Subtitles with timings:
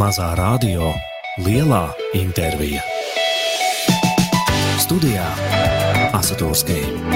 [0.00, 0.94] Mazā radio,
[1.44, 2.80] lielā intervija.
[4.80, 5.26] Studijā
[6.16, 7.09] Asatūrskija.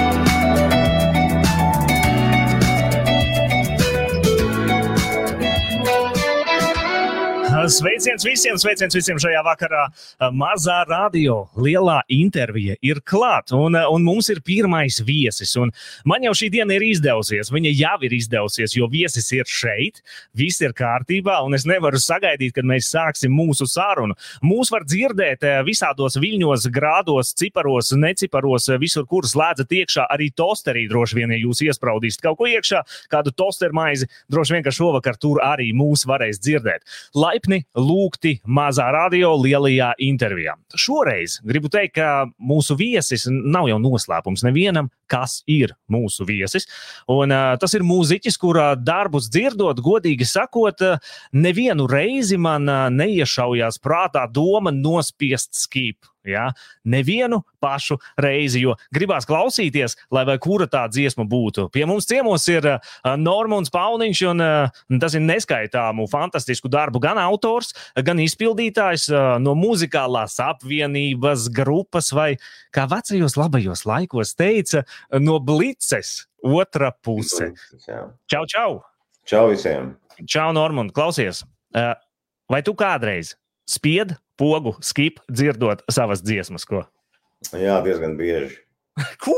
[7.65, 9.87] Sveiciens visiem, sveiciens visiem šajā vakarā.
[10.37, 13.55] Mazā radio, lielā intervija ir klāta.
[13.57, 15.55] Un, un mums ir pirmais viesis.
[15.57, 15.71] Un
[16.05, 17.49] man jau šī diena ir izdevusies.
[17.49, 20.03] Viņa jau ir izdevusies, jo viesis ir šeit.
[20.37, 24.13] Viss ir kārtībā, un es nevaru sagaidīt, kad mēs sāksim mūsu sarunu.
[24.45, 30.05] Mūs var dzirdēt visādos viļņos, grādos, ciparos, neciparos, visur, kur slēdzat iekšā.
[30.13, 34.75] Arī tosterī droši vien, ja jūs iespraudīsiet kaut ko iekšā, kādu tostermaizi, droši vien, ka
[34.75, 36.85] šovakar tur arī mūs varēs dzirdēt.
[37.17, 40.55] Laipni lūgti mazā radio lielajā intervijā.
[40.75, 46.67] Šoreiz gribu teikt, ka mūsu viesis nav jau noslēpums nevienam, kas ir mūsu viesis.
[47.11, 52.87] Un, uh, tas ir mūziķis, kurā darbus dzirdot, godīgi sakot, uh, nevienu reizi man uh,
[52.93, 56.15] neiešaujās prātā doma nospiest skīpu.
[56.25, 56.49] Ja?
[56.83, 61.67] Nevienu pašu reizi, jo gribās klausīties, lai kura tā dziesma būtu.
[61.73, 67.21] Pie mums ciemos ir uh, Normons Pauniņš, un uh, tas ir neskaitāmu fantastisku darbu gan
[67.21, 67.73] autors,
[68.05, 72.33] gan izpildītājs uh, no muzikālās apvienības grupas, vai
[72.75, 74.83] kā vecajos labajos laikos teica,
[75.21, 77.51] no blices otra puse.
[78.29, 78.81] Čau, čau!
[79.25, 79.95] Čau visiem!
[80.29, 81.43] Čau, Normund, klausies!
[81.75, 81.95] Uh,
[82.51, 83.33] vai tu kādreiz
[83.67, 86.67] spied pogu, skip, dzirdot savas dziesmas.
[86.69, 86.85] Ko?
[87.51, 88.61] Jā, diezgan bieži.
[89.23, 89.35] Ko?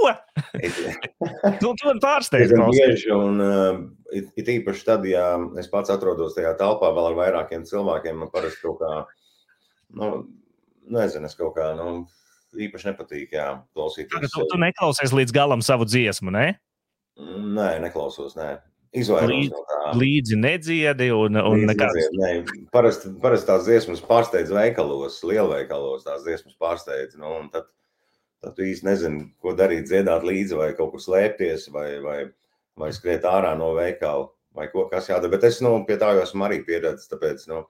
[1.61, 2.51] tu, tu man pārsteidz.
[2.51, 3.79] Diezgan bieži, un uh,
[4.13, 8.33] it, it īpaši tad, ja es pats atrodos tajā telpā vēl ar vairākiem cilvēkiem, man
[8.33, 8.91] parasti kaut kā,
[9.97, 10.11] nu,
[10.93, 12.03] nezinu, es kaut kā, nu,
[12.55, 14.31] īpaši nepatīk, jā, klausīties.
[14.33, 16.47] Tu, tu neklausies līdz galam savu dziesmu, ne?
[17.17, 18.55] Nē, neklausos, nē.
[18.95, 19.79] Izvairos Līdz, no tā.
[19.99, 22.29] līdzi nedziedi un, un Līdzi nedzied, Nē,
[22.73, 26.05] parasti, parasti tās dziesmas pārsteidz veikalos, lielveikalos.
[26.07, 27.17] Tās dziesmas pārsteidz.
[27.19, 27.67] Nu, un tad,
[28.43, 32.17] tad tu īsti nezini, ko darīt, dziedāt līdzi, vai kaut kur slēpties, vai, vai,
[32.79, 35.35] vai skriet ārā no veikala, vai ko kas jādara.
[35.35, 37.11] Bet es nu, pie tā jau esmu arī pieredzējis.
[37.11, 37.65] Tāpēc nu,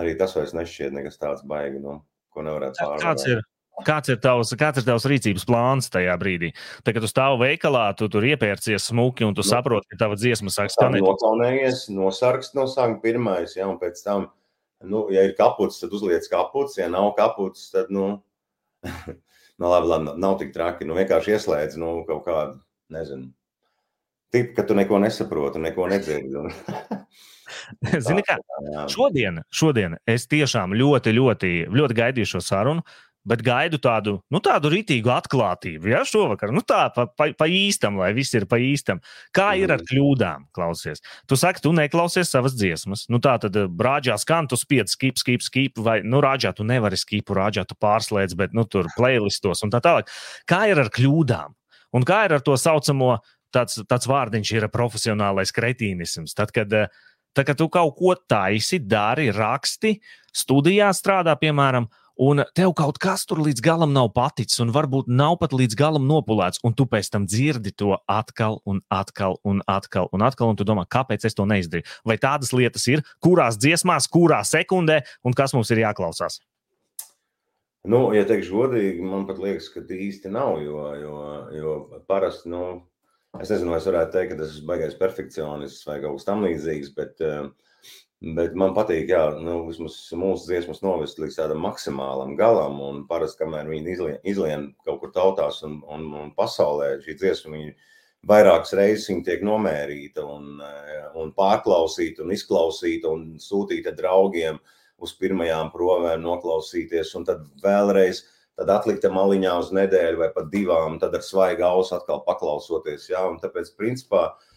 [0.00, 2.00] arī tas vairs nešķiet nekas tāds baigi, nu,
[2.32, 3.46] ko nevarētu pārvarēt.
[3.86, 6.52] Kāds, ir tavs, kāds ir tavs rīcības plāns tajā brīdī?
[6.82, 10.18] Tad, kad tu stāvi veikalā, tu tur iepērcies smuki un tu Nu, saproti, ka tava
[10.18, 11.04] dziesma sāk skanēt.
[11.04, 14.28] nokaunējies, nosargst no sākuma pirmais, ja, un pēc tam,
[14.82, 18.20] nu, ja ir kaputs, tad uzliec kaputs, ja nav kaputs, tad, nu,
[19.58, 22.60] nu labi, labi, nav tik traki, nu, vienkārši ieslēdz, nu, kaut kādu,
[22.94, 23.30] nezinu,
[24.32, 26.36] tip, ka tu neko nesaproti, neko nedzirdi.
[26.36, 26.52] un-
[28.04, 28.36] Zini, kā
[28.92, 32.84] šodien, šodien es tiešām ļoti, ļoti, ļoti gaidīju šo sarunu.
[33.26, 35.90] Bet gaidu tādu, nu, tādu rītīgu atklātību.
[35.90, 39.02] Ja, šovakar, nu, tā pa, pa, pa īstam, lai viss ir pa īstam.
[39.36, 41.02] Kā ir ar kļūdām, klausies?
[41.28, 43.04] Tu saki, tu neklausies savas dziesmas.
[43.12, 46.96] Nu, tā tad rāģā skan, tu spiedzi skip, skip, skip, vai, nu, rāģā tu nevari
[47.00, 50.08] skipu, rāģā tu pārslēdz, bet, nu, tur playlistos un tā tālāk.
[50.48, 51.58] Kā ir ar kļūdām?
[51.98, 53.18] Un kā ir ar to saucamo,
[53.52, 56.36] tāds, tāds vārdiņš ir profesionālais kretīnisms.
[56.38, 56.88] Tad, kad eh,
[57.36, 59.92] Tā kā tu kaut ko taisi, dari, raksti,
[60.34, 61.86] studijā strādā, piemēram,
[62.18, 66.08] un tev kaut kas tur līdz galam nav paticis, un varbūt nav pat līdz galam
[66.10, 70.58] nopulēts, un tu pēc tam dzirdi to atkal un atkal un atkal un atkal, un
[70.58, 71.86] tu domā, kāpēc es to neizdarīju.
[72.08, 76.40] Vai tādas lietas ir, kurās dziesmās, kurā sekundē, un kas mums ir jāklausās?
[77.88, 81.18] Nu, ja teikšu godīgi, man pat liekas, ka īsti nav, jo, jo,
[81.54, 81.74] jo
[82.10, 82.82] parasti, nu,
[83.38, 86.42] es nezinu, vai es varētu teikt, ka tas ir baigais perfekcionists vai kaut kas tam
[86.44, 87.46] līdzīgs, bet, eh,
[88.20, 93.70] bet man patīk, jā, nu, mūsu dziesmas novest līdz tādam maksimālam galam, un parasti, kamēr
[93.70, 97.76] viņi izlien, izlien kaut kur tautās un, un, un pasaulē, šī dziesma, viņi
[98.26, 100.58] vairākas reizes viņi tiek nomērīta un,
[101.20, 104.58] un pārklausīta un izklausīta un sūtīta draugiem
[104.98, 108.24] uz pirmajām provēm noklausīties, un tad vēlreiz
[108.58, 113.06] tad atlikta maliņā uz nedēļu vai pat divām, tad ar svaigu ausu atkal paklausoties.
[113.12, 114.47] Jā, un tāpēc, principā, mm,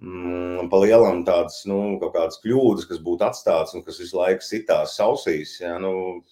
[0.00, 4.96] pa lielam tādas, nu, kaut kādas kļūdas, kas būtu atstātas un kas visu laiku sitās
[5.04, 6.22] ausīs, jā, nu,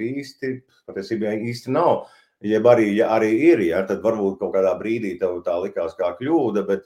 [0.00, 0.54] īsti,
[0.88, 2.06] patiesībā īsti nav.
[2.44, 6.12] Jeb arī, ja arī ir, ja, tad varbūt kaut kādā brīdī tev tā likās kā
[6.20, 6.84] kļūda, bet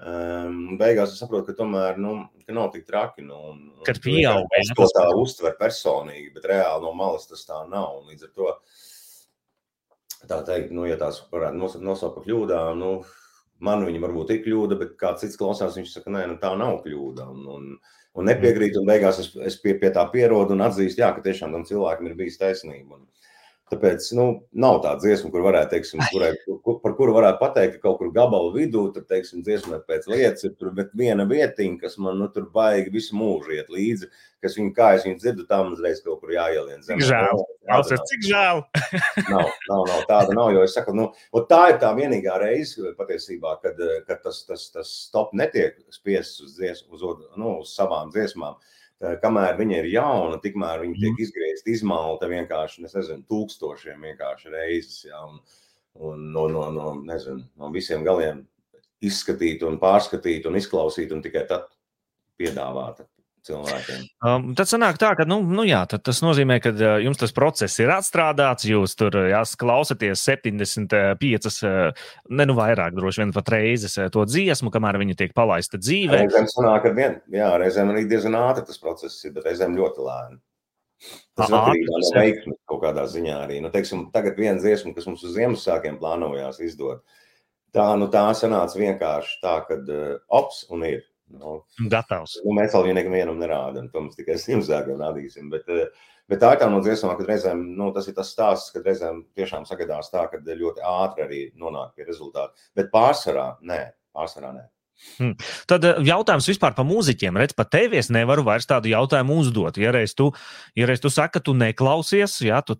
[0.00, 2.14] um, beigās es saprotu, ka tomēr nu,
[2.46, 3.26] ka nav tik traki.
[3.26, 7.60] Nu, un, Kad pieaug, ja, to tā uztver personīgi, bet reāli no malas tas tā
[7.68, 8.00] nav.
[8.00, 8.54] Un Līdz ar to
[10.30, 12.94] tā teikt, nu, ja tās varētu nos- nosaukt par kļūdām, nu,
[13.64, 16.80] man viņa varbūt ir kļūda, bet kāds cits klausās, viņš saka, nē, nu, tā nav
[16.84, 17.26] kļūda.
[17.32, 17.70] Un, un,
[18.14, 21.54] un nepiekrīt, un beigās es, es pie, pie tā pierodu un atzīstu, jā, ka tiešām
[21.54, 23.00] tam cilvēkam ir bijis taisnība.
[23.00, 23.08] Un,
[23.74, 24.24] Tāpēc nu,
[24.54, 28.12] nav tāda dziesma, kur varētu, teiksim, kurai, kur, par kuru varētu pateikt, ka kaut kur
[28.14, 32.46] gabalu vidū, tur, teiksim, dziesmai pēc lietas ir tur viena vietiņa, kas man nu, tur
[32.54, 34.10] baigi visu mūžu iet līdzi,
[34.44, 37.00] kas viņu kā es viņu dzirdu, tā man uzreiz kaut kur jāielien zemē.
[37.02, 37.42] Cik žēl.
[37.72, 38.62] Jāsaka, cik žēl.
[39.32, 41.08] nav, nav, nav tāda nav, jo es saku, nu,
[41.50, 46.54] tā ir tā vienīgā reize patiesībā, kad, kad tas, tas, tas stop netiek spiests uz,
[46.60, 47.04] dzies, uz,
[47.34, 48.54] nu, uz savām dziesmām.
[48.54, 48.70] Uh,
[49.22, 51.22] kamēr viņa ir jauna, tikmēr viņa tiek mhm.
[51.26, 55.04] izgriezta, izmalta vienkārši, nezinu, tūkstošiem vienkārši reizes.
[55.08, 55.40] Ja, un,
[55.94, 58.44] un no, no, no, nezinu, no visiem galiem
[59.04, 61.68] izskatīt, un pārskatīt un izklausīt, un tikai tad
[62.40, 63.04] piedāvāt
[63.48, 64.04] cilvēkiem.
[64.24, 67.80] Um, tad sanāk tā, ka nu, nu jā, tas nozīmē, ka uh, jums tas process
[67.82, 73.52] ir atstrādāts, jūs tur uh, jās, klausaties 75, uh, ne nu vairāk, droši vien pat
[73.56, 76.24] reizes uh, to dziesmu, kamēr viņa tiek palaista dzīvē.
[76.24, 80.08] Reizēm sanāk ar vien, jā, reizēm arī diezgan ātri tas process ir, bet reizēm ļoti
[80.08, 80.40] lēni.
[81.36, 83.58] Tas ir atkarīgs no veiksmes kaut kādā ziņā arī.
[83.60, 87.02] Nu, teiksim, tagad viena dziesma, kas mums uz Ziemassvētkiem plānojās izdot,
[87.74, 91.02] tā, nu, tā sanāca vienkārši tā, ka uh, ops un ir.
[91.32, 91.54] Nu,
[91.90, 92.36] Gatavs.
[92.44, 95.48] Nu, mēs vēl nevienam nerādām, to mums tikai Ziemassvētkiem rādīsim.
[95.52, 95.88] Bet, eh,
[96.28, 99.24] bet tā ir tā no dziesmām, kad reizēm nu, tas ir tas stāsts, kad reizēm
[99.36, 102.52] tiešām sagadās tā, ka ļoti ātri arī nonāk pie rezultātu.
[102.76, 103.82] Bet pārsvarā nē,
[104.14, 104.68] pārsvarā nē.
[105.18, 105.34] Hmm.
[105.68, 107.38] Tad eh, jautājums vispār par mūziķiem.
[107.40, 109.78] Redz, pat tev es nevaru vairs tādu jautājumu uzdot.
[109.80, 110.30] Ja reiz tu,
[110.78, 112.76] ja reiz tu saki, ka tu neklausies, ja tu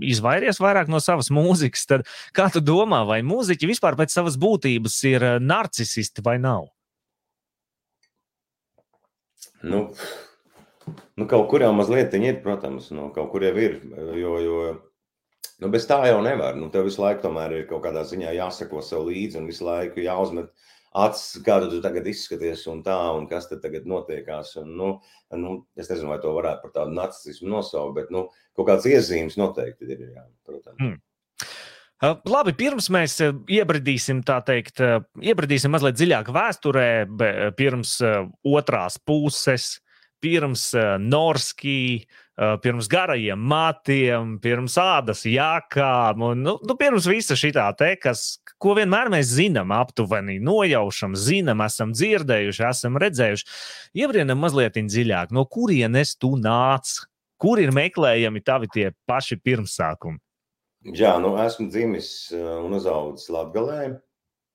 [0.00, 2.06] izvairies vairāk no savas mūzikas, tad
[2.36, 6.70] kā tu domā, vai mūziķi vispār pēc savas būtības ir eh, narcisisti vai nav?
[9.62, 9.80] Nu,
[11.16, 13.80] nu, kaut kur jau mazliet ir, protams, nu, kaut kur jau ir.
[14.16, 14.60] Jo, jo
[15.60, 16.56] nu, bez tā jau nevar.
[16.56, 20.04] Nu, tev visu laiku tomēr ir kaut kādā ziņā jāsako sev līdzi un visu laiku
[20.04, 20.50] jāuzmet
[21.00, 24.56] acis, kādu tu tagad izskaties un tā, un kas tad tagad notiekās.
[24.62, 24.90] Un, nu,
[25.36, 28.26] nu, es nezinu, vai to varētu par tādu nacismu nosaukt, bet nu,
[28.58, 30.08] kaut kāds iezīmes noteikti ir.
[30.16, 30.80] Jā, protams.
[30.80, 30.98] Hmm.
[32.00, 34.80] Labi, pirms mēs iebradīsim, tā teikt,
[35.20, 36.88] iebradīsim mazliet dziļāk vēsturē,
[37.58, 37.98] pirms
[38.48, 39.74] otrās puses,
[40.24, 40.70] pirms
[41.04, 42.06] Norskī,
[42.64, 47.68] pirms garajiem matiem, pirms ādas jākām, un nu, nu, pirms visa šī tā
[48.00, 53.48] kas, ko vienmēr mēs zinām, aptuveni nojaušam, zinām, esam dzirdējuši, esam redzējuši.
[54.00, 56.96] Iebrienam mazliet dziļāk, no kurienes tu nāc,
[57.36, 60.16] kur ir meklējami tavi tie paši pirmsākumi.
[60.80, 63.98] Jā, nu esmu dzimis eh, un uzaugusi Latvijā.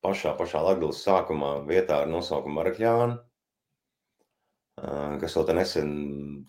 [0.06, 3.18] Pašā, pašā Latvijas sākumā vietā ar nosaukumu Marakļāna,
[4.81, 5.92] eh, kas vēl nesen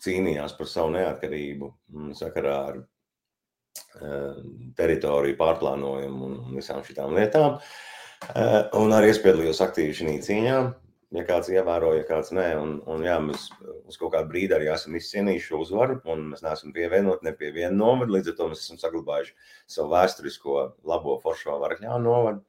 [0.00, 1.69] cīnījās par savu neatkarību
[2.17, 4.40] sakarā ar eh,
[4.81, 7.61] teritoriju pārplānojumu un visām šīm lietām.
[8.81, 10.61] Un arī es piedalījos aktīvi šajā cīņā
[11.14, 12.47] ja kāds ievēroja, ja kāds nē.
[12.61, 13.49] Un, un jā, mēs
[13.87, 17.53] uz kaut kādu brīdi arī esam izcīnījuši šo uzvaru, un mēs neesam pievienoti ne pie
[17.55, 18.12] viena novada.
[18.17, 19.37] Līdz ar to mēs esam saglabājuši
[19.76, 22.43] savu vēsturisko labo foršo varakļānu novadu.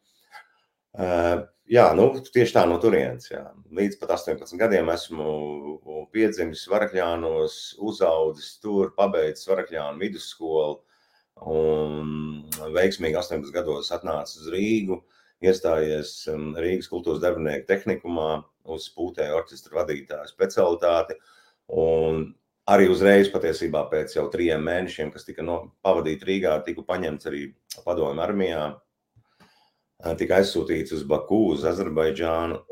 [0.97, 3.29] Uh, jā, nu, tieši tā no turienes.
[3.29, 3.43] Jā.
[3.77, 10.79] Līdz pat 18 gadiem esmu piedzimis Varakļānos, uzaudzis tur, pabeidzis Varakļānu vidusskolu
[11.53, 14.97] un veiksmīgi 18 gados atnācis uz Rīgu.
[14.97, 18.31] Uh, iestājies um, Rīgas kultūras darbinieku tehnikumā
[18.73, 21.17] uz pūtēju orķestra vadītāja specialitāti.
[21.77, 22.23] Un
[22.71, 27.43] arī uzreiz, patiesībā pēc jau trijiem mēnešiem, kas tika no, pavadīti Rīgā, tika paņemts arī
[27.85, 28.63] padomju armijā,
[30.19, 32.63] tika aizsūtīts uz Baku, uz Azerbaidžānu.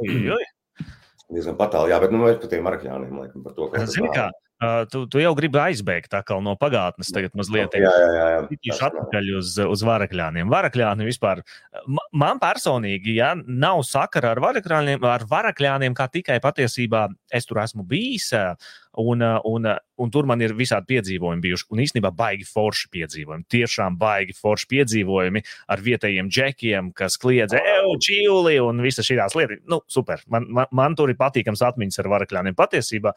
[1.26, 3.70] Diezgan patāli, jā, bet nu, mēs par tiem marakļāniem laikam par to.
[3.90, 7.74] Zini, kā, Uh, tu, tu jau gribi aizbēgt no pagātnes, tagad mazliet.
[7.76, 10.48] Tīši atpakaļ uz, uz varakļāniem.
[10.48, 11.42] Varakļāni vispār,
[12.16, 17.84] man personīgi, ja nav sakara ar varakļāniem, ar varakļāniem kā tikai patiesībā es tur esmu
[17.90, 18.30] bijis,
[19.04, 19.68] un, un,
[20.00, 23.44] un tur man ir visādi piedzīvojumi bijuši, un īstenībā baigi forši piedzīvojumi.
[23.52, 25.44] Tiešām baigi forši piedzīvojumi
[25.76, 29.60] ar vietējiem džekiem, kas kliedz, eju, čīli, un visas šīs lietas.
[29.68, 33.12] Nu, super, man, man, man tur ir patīkams atmiņas ar varakļāniem patiesībā.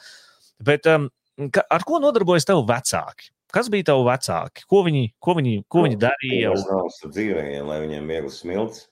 [0.66, 1.06] Bet um,
[1.54, 3.30] Ka, ar ko nodarbojas tev vecāki?
[3.54, 4.64] Kas bija tavi vecāki?
[4.68, 6.52] Ko viņi, ko viņi, ko viņi darīja?
[6.52, 8.88] Tas nav uz dzīvējiem, lai viņiem viegli smilts.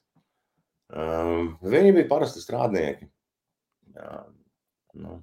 [0.95, 3.09] Um, viņi bija parasti strādnieki.
[3.97, 4.21] Jā,
[5.03, 5.19] nu.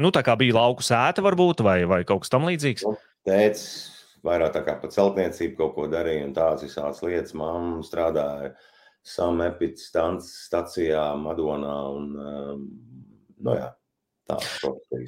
[0.00, 2.86] Nu, tā kā bija lauku sēta, varbūt, vai, vai kaut kas tamlīdzīgs.
[2.86, 2.94] Nu,
[3.28, 3.64] tēvs
[4.24, 7.34] vairāk tā kā pa celtniecību kaut ko darīja, un tādas visādas lietas.
[7.36, 8.54] Māma strādāja
[9.04, 11.76] Samepits stacijā, Madonā.
[11.98, 12.64] Un, um,
[13.40, 13.68] nu, jā,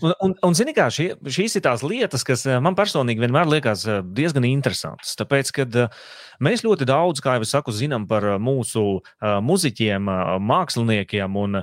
[0.03, 3.51] Un, un, un zini, kā šie, šīs ir tās lietas, kas eh, man personīgi vienmēr
[3.51, 5.15] liekas eh, diezgan interesantas.
[5.19, 6.03] Tāpēc, kad eh,
[6.43, 10.09] mēs ļoti daudz, kā jau es saku, zinām par mūsu muzeķiem,
[10.43, 11.63] māksliniekiem un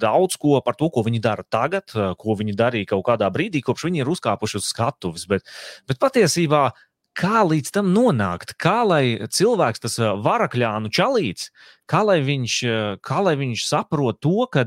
[0.00, 3.86] daudz ko par to, ko viņi dara tagad, ko viņi darīja kaut kādā brīdī, kopš
[3.86, 5.26] viņi ir uzkāpuši uz skatuves.
[5.30, 5.44] Bet,
[5.86, 6.70] bet patiesībā
[7.18, 8.54] kā līdz tam nonākt?
[8.60, 11.50] Kā lai cilvēks, tas varakļānu čalīts,
[11.90, 12.56] kā lai viņš,
[13.04, 14.64] kā lai viņš saprot to, ka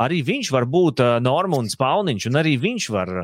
[0.00, 3.14] arī viņš var būt Normons Pauniņš, un arī viņš var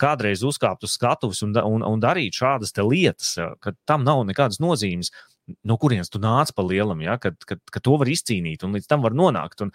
[0.00, 5.12] kādreiz uzkāpt uz skatuves un, un, un darīt šādas lietas, ka tam nav nekādas nozīmes.
[5.64, 8.88] No kurienes tu nāc pa lielam, ja, kad, kad, kad to var izcīnīt un līdz
[8.90, 9.64] tam var nonākt.
[9.64, 9.72] Un,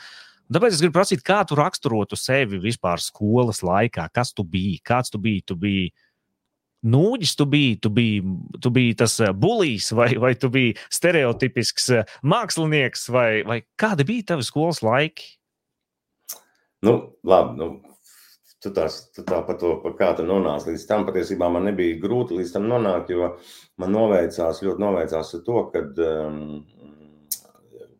[0.53, 5.09] Tāpēc es gribu prasīt, kā tu raksturotu sevi vispār skolas laikā, kas tu biji, kāds
[5.09, 5.41] tu biji.
[5.47, 5.85] Tu biji
[6.83, 8.23] nūģis tu biji, tu biji,
[8.63, 11.89] tu biji tas bulijs, vai, vai tu biji stereotipisks
[12.27, 15.33] mākslinieks, vai, vai kādi bija tavi skolas laiki?
[16.83, 17.69] Nu, labi, nu,
[18.63, 21.99] tu, tās, tu tā par to, par kā tu nonāci līdz tam, patiesībā man nebija
[22.03, 23.33] grūti līdz tam nonākt, jo
[23.79, 26.43] man noveicās, ļoti noveicās ar to, ka um,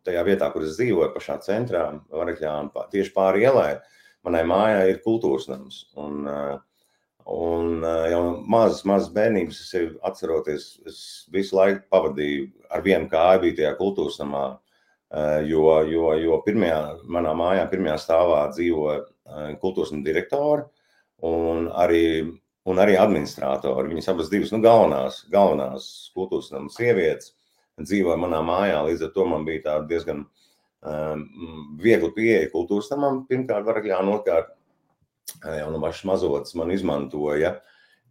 [0.04, 3.72] tajā vietā, kur es dzīvoju, pašā centrā, Varakļāna, tieši pāri ielai,
[4.28, 5.86] manai mājai ir kultūras nams.
[6.00, 6.60] Un, uh,
[7.30, 10.98] Un jau mazas, mazas bērnības es atceros, es
[11.32, 14.44] visu laiku pavadīju ar vienu kāju, bija tajā kultūras namā.
[15.46, 19.04] Jo, jo, jo pirmajā, manā mājā, pirmajā stāvā dzīvoja
[19.62, 20.64] kultūras nama direktori
[21.24, 22.06] un arī,
[22.66, 23.92] un arī administratori.
[23.94, 25.88] Viņas abas divas nu, galvenās, galvenās
[26.18, 27.32] kultūras nama sievietes
[27.80, 28.82] dzīvoja manā mājā.
[28.90, 31.24] Līdz ar to man bija diezgan um,
[31.82, 33.24] viegli pieeja kultūras namam.
[33.30, 34.54] Pirmkārt, varakļā, otrkārt,
[35.44, 37.56] jau no pašas mazotas man izmantoja.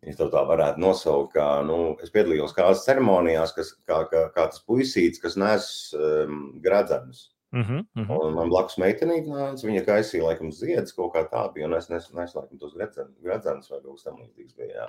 [0.03, 4.65] Ja tā varētu nosaukt, kā nu, es piedalījos kādas ceremonijās, kas, kā, kā, kā tas
[4.67, 7.29] puisīts, kas nes um, gradzenus.
[7.53, 8.27] Uh -huh, uh -huh.
[8.27, 11.89] Un man blakus meitenīte nāca, viņa kaisīja laikam ziedus, kaut kā tā bija, un es
[11.89, 12.75] nesu nes, laikam tos
[13.23, 14.75] gradzenus vai kaut kas tam līdzīgs bija.
[14.75, 14.89] Jā.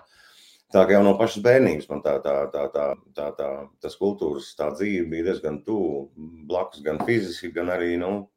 [0.74, 4.56] Tā kā jau no pašas bērnības man tā, tā, tā, tā, tā, tā tas kultūras
[4.58, 6.12] tā dzīve bija diezgan tuvu,
[6.48, 8.30] blakus gan fiziski, gan arī, nu,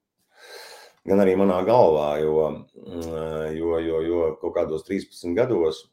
[1.06, 2.42] gan arī manā galvā, jo,
[2.82, 5.84] mm, jo, jo, jo kaut kādos 13 gados,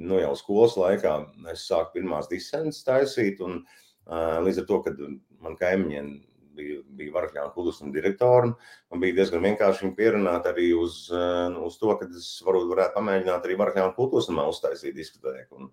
[0.00, 1.14] nu jau skolas laikā,
[1.52, 3.62] es sāku pirmās disences taisīt, un
[4.46, 5.00] līdz ar to, kad
[5.42, 6.12] man kaimiņiem
[6.56, 8.52] bija, bija Varakļāna klusuma direktori,
[8.90, 13.48] man bija diezgan vienkārši viņu pierunāt arī uz, uz to, ka es varbūt varētu pamēģināt
[13.48, 15.60] arī Varakļāna klusumā uztaisīt diskotēku.
[15.60, 15.72] Un,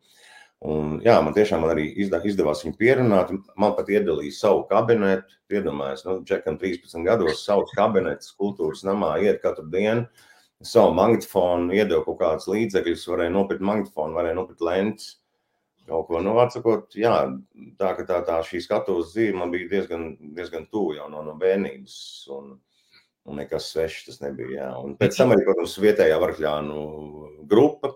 [0.59, 3.29] Un, jā, man tiešām man arī izdevās viņu pierunāt.
[3.55, 5.37] Man pat iedalīja savu kabinetu.
[5.49, 10.03] Iedomājieties, nu, Džekam 13 gados savs kabinets kultūras namā iet katru dienu.
[10.59, 15.13] Savu magnetofonu iedeva kaut kādus līdzekļus, varēja nopirkt magnetofonu, varēja nopirkt lentes.
[15.87, 17.13] Kaut ko, nu, atsakot, jā,
[17.79, 21.37] tā ka tā, tā šī skatuves dzīve man bija diezgan, diezgan tuvu jau no, no
[21.39, 21.95] bērnības.
[22.35, 22.51] Un,
[23.29, 24.51] un nekas svešs tas nebija.
[24.59, 24.69] Jā.
[24.83, 26.83] Un pēc tam arī, protams, vietējā varkļānu
[27.49, 27.95] grupa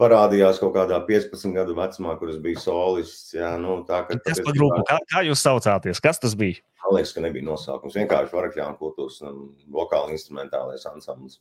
[0.00, 3.34] parādījās kaut kādā 15 gadu vecumā, kur es biju solists.
[3.36, 4.80] Jā, nu, tā, ka, kas par grupu?
[4.88, 6.00] Kā, kā jūs saucāties?
[6.04, 6.60] Kas tas bija?
[6.84, 7.96] Man liekas, ka nebija nosaukums.
[7.98, 11.40] Vienkārši varakļāna kultūras un vokāli instrumentālais ansamblis.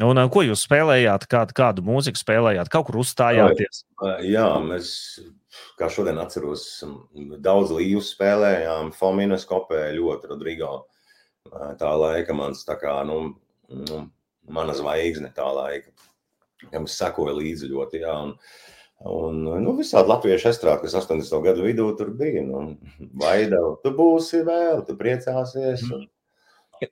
[0.00, 1.26] Un, ko jūs spēlējāt?
[1.28, 2.70] Kādu, kādu mūziku spēlējāt?
[2.72, 3.82] Kaut kur uzstājāties?
[4.24, 4.92] Jā, mēs,
[5.80, 6.68] kā šodien atceros,
[7.42, 8.94] daudz līniju spēlējām.
[8.96, 10.72] Fomīnas kopēja ļoti Rodrigo.
[11.50, 13.34] Tā laika mans, tā kā, nu,
[13.74, 14.04] nu
[14.50, 15.90] mana zvaigzne tā laika
[16.68, 18.04] kam es sekoju līdzi ļoti.
[18.04, 18.36] Jā, un,
[19.00, 21.38] Un, nu, visādi latviešu estrādi, kas 80.
[21.46, 22.42] gadu vidū tur bija.
[22.44, 22.74] Nu,
[23.16, 25.86] Vaida, tu būsi vēl, tu priecāsies.
[25.88, 26.04] Un...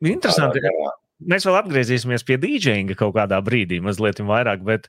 [0.09, 0.63] Interesanti.
[1.29, 4.63] Mēs vēl atgriezīsimies pie dīdžinga kaut kādā brīdī, mazliet vairāk.
[4.65, 4.87] Bet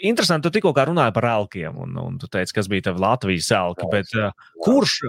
[0.00, 3.88] interesanti, tu tikko runāji par elkiem, un, un tu teici, kas bija tavi Latvijas elki.
[3.92, 4.30] Bet, uh,
[4.62, 5.00] kurš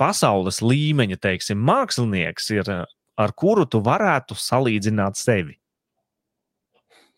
[0.00, 2.72] pasaules līmeņa, teiksim, mākslinieks ir,
[3.20, 5.60] ar kuru tu varētu salīdzināt sevi?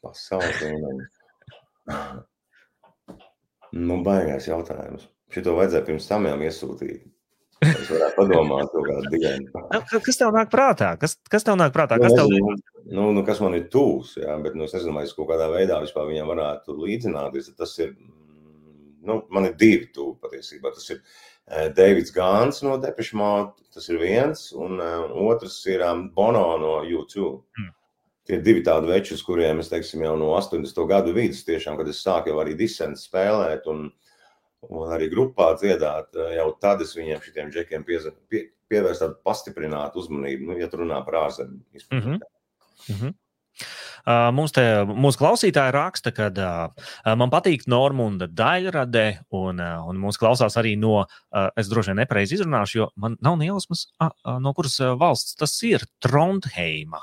[0.08, 1.06] Pasaules līmenī.
[3.76, 5.08] Nu, baigais jautājums.
[5.32, 7.06] Šito vajadzēja pirms tam jau iesūtīt.
[7.66, 8.76] Es varētu padomāt,
[9.12, 9.64] diena.
[9.90, 10.92] Kas tev nāk prātā?
[11.00, 11.98] Kas, kas tev nāk prātā?
[12.00, 12.84] Kas, nu, tev...
[12.86, 15.50] nu, nu, kas man ir tūs, jā, bet nu, es nezinu, vai es kaut kādā
[15.52, 17.50] veidā vispār viņam varētu līdzināties.
[17.58, 17.96] Tas ir,
[19.04, 20.72] nu, man ir divi tūri patiesībā.
[20.78, 23.32] Tas ir uh, Deivids Gāns no Depešmā,
[23.74, 27.42] tas ir viens, un uh, otrs ir um, Bono no YouTube.
[27.58, 27.74] Hmm
[28.28, 30.82] tie divi tādi veči, uz kuriem es teiksim, jau no 80.
[30.90, 33.86] gadu vidus, tiešām, kad es sāku arī disentu spēlēt un,
[34.68, 40.02] un arī grupā dziedāt, jau tad es viņiem šitiem džekiem pieza, pie, pievērstu tādu pastiprinātu
[40.02, 41.62] uzmanību, nu, ja tu runā par ārzemju.
[41.90, 42.20] Mm -hmm.
[42.88, 43.16] Mm -hmm.
[44.08, 49.98] Uh, mums te, mūsu klausītāji raksta, ka uh, man patīk Normunda daļrade, un, uh, un
[49.98, 51.06] mūsu klausās arī no,
[51.56, 53.88] es droši vien nepareizi izrunāšu, jo man nav nejausmas,
[54.40, 57.02] no kuras valsts tas ir Trondheima.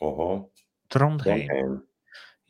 [0.00, 0.50] Oho.
[0.92, 1.82] Trondheim.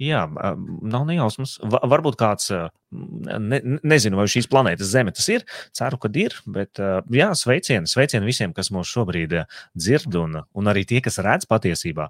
[0.03, 1.55] Jā, nav nejausmas.
[1.63, 2.51] Varbūt kāds,
[2.91, 5.45] ne, nezinu, vai šīs planētas Zeme tas ir.
[5.77, 6.35] Ceru, ka ir.
[6.51, 6.83] Bet,
[7.15, 9.37] jā, sveicieni, sveicieni visiem, kas mūs šobrīd
[9.79, 12.09] dzird, un, un arī tie, kas redz patiesībā.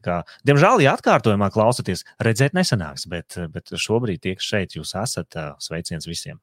[0.00, 5.36] Kā, diemžēl, ja atkārtojumā klausaties, redzēt nesanāks, bet, bet šobrīd tie, kas šeit jūs esat,
[5.60, 6.40] sveiciens visiem.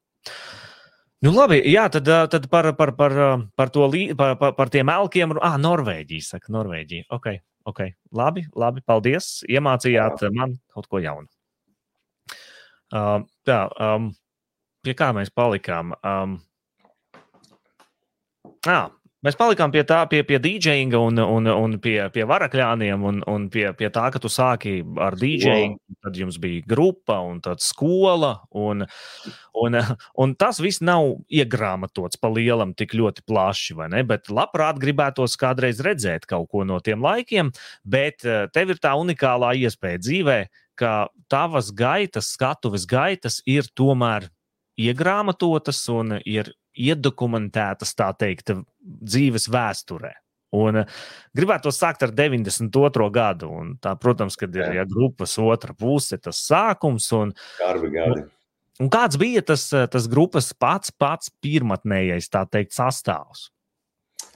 [1.26, 3.14] Nu, labi, jā, tad, tad par, par, par,
[3.58, 5.34] par, to, par, par, par tiem elkiem.
[5.42, 7.08] Ah, Norvēģija, saka, Norvēģija.
[7.18, 7.32] Ok,
[7.68, 7.84] ok.
[8.16, 9.42] Labi, labi, paldies.
[9.52, 10.32] Iemācījāt jā.
[10.36, 11.28] man kaut ko jaunu.
[12.88, 14.14] Uh, tā, um,
[14.86, 15.92] pie kā mēs palikām?
[16.08, 16.38] Um,
[18.68, 18.88] ah,
[19.26, 23.48] Mēs palikām pie tā, pie, pie DJinga un, un, un pie, pie varakļāniem, un, un
[23.50, 28.36] pie, pie tā, ka tu sāki ar DJingu, tad jums bija grupa un tad skola.
[28.54, 28.86] Un,
[29.58, 29.80] un,
[30.22, 34.04] un tas viss nav iegrāmatots pa lielam tik ļoti plaši, vai ne?
[34.06, 37.50] Bet labprāt gribētos kādreiz redzēt kaut ko no tiem laikiem,
[37.90, 40.40] bet eh, tev ir tā unikālā iespēja dzīvē,
[40.78, 40.94] ka
[41.26, 44.30] tavas gaitas, skatuves gaitas ir tomēr
[44.78, 50.14] iegrāmatotas un ir iedokumentētas, tā teikt, dzīves vēsturē.
[50.56, 51.00] Un uh,
[51.36, 53.10] gribētu sākt ar 92.
[53.14, 53.50] gadu.
[53.52, 57.10] Un tā, protams, kad ir ja, grupas otra puse, tas sākums.
[57.18, 57.34] Un,
[57.68, 58.24] un,
[58.80, 63.50] un kāds bija tas, eh, tas grupas pats, pats pirmotnējais, tā teikt, sastāvs?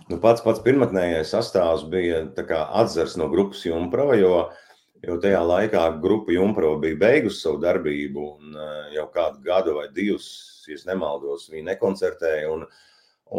[0.10, 2.26] Nu, pats pats pirmotnējais sastāvs bija
[2.82, 4.50] atzars no grupas Junkrava, jo,
[5.08, 9.88] jo tajā laikā grupa Junkrava bija beigusi savu darbību un uh, jau kādu gadu vai
[9.94, 10.30] divus
[10.70, 12.50] ja nemaldos, viņi nekoncertēja.
[12.54, 12.66] Un,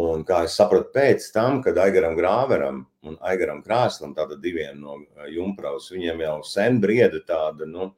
[0.03, 4.99] un kā es sapratu, pēc tam, kad Aigaram Grāveram un Aigaram Krāslam, tātad diviem no
[5.03, 7.93] eh, Jumpraus, viņiem jau sen brieda tāda, nu,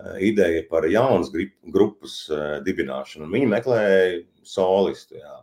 [0.00, 2.22] eh, ideja par jaunas grupas
[2.66, 3.30] dibināšanu.
[3.32, 5.20] Viņi meklēja solistu.
[5.20, 5.40] Jā.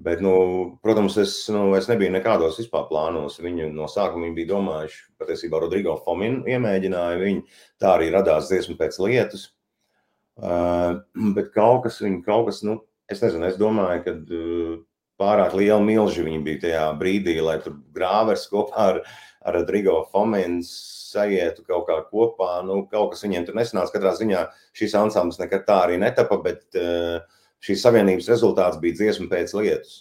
[0.00, 0.32] Bet, nu,
[0.80, 3.36] protams, es, nu, es nebiju nekādos vispār plānos.
[3.44, 7.42] Viņi no sākuma bija domājuši, patiesībā Rodrigo Fominu iemēģināja viņu.
[7.82, 9.50] Tā arī radās dziesma pēc lietas.
[10.40, 11.02] Uh,
[11.36, 12.78] bet kaut kas, viņa, kaut kas, nu,
[13.12, 14.78] es nezinu, es domāju, ka uh,
[15.20, 19.02] pārāk liela milži viņa bija tajā brīdī, lai tur grāvers kopā ar,
[19.44, 20.70] ar Rodrigo Fomins
[21.10, 22.54] sajietu kaut kā kopā.
[22.64, 23.92] Nu, kaut kas viņiem tur nesanāca.
[23.98, 24.46] Katrā ziņā
[24.80, 27.20] šīs ansamblis nekad tā arī netapa, bet uh,
[27.64, 29.96] šīs savienības rezultāts bija dziesma pēc lietas,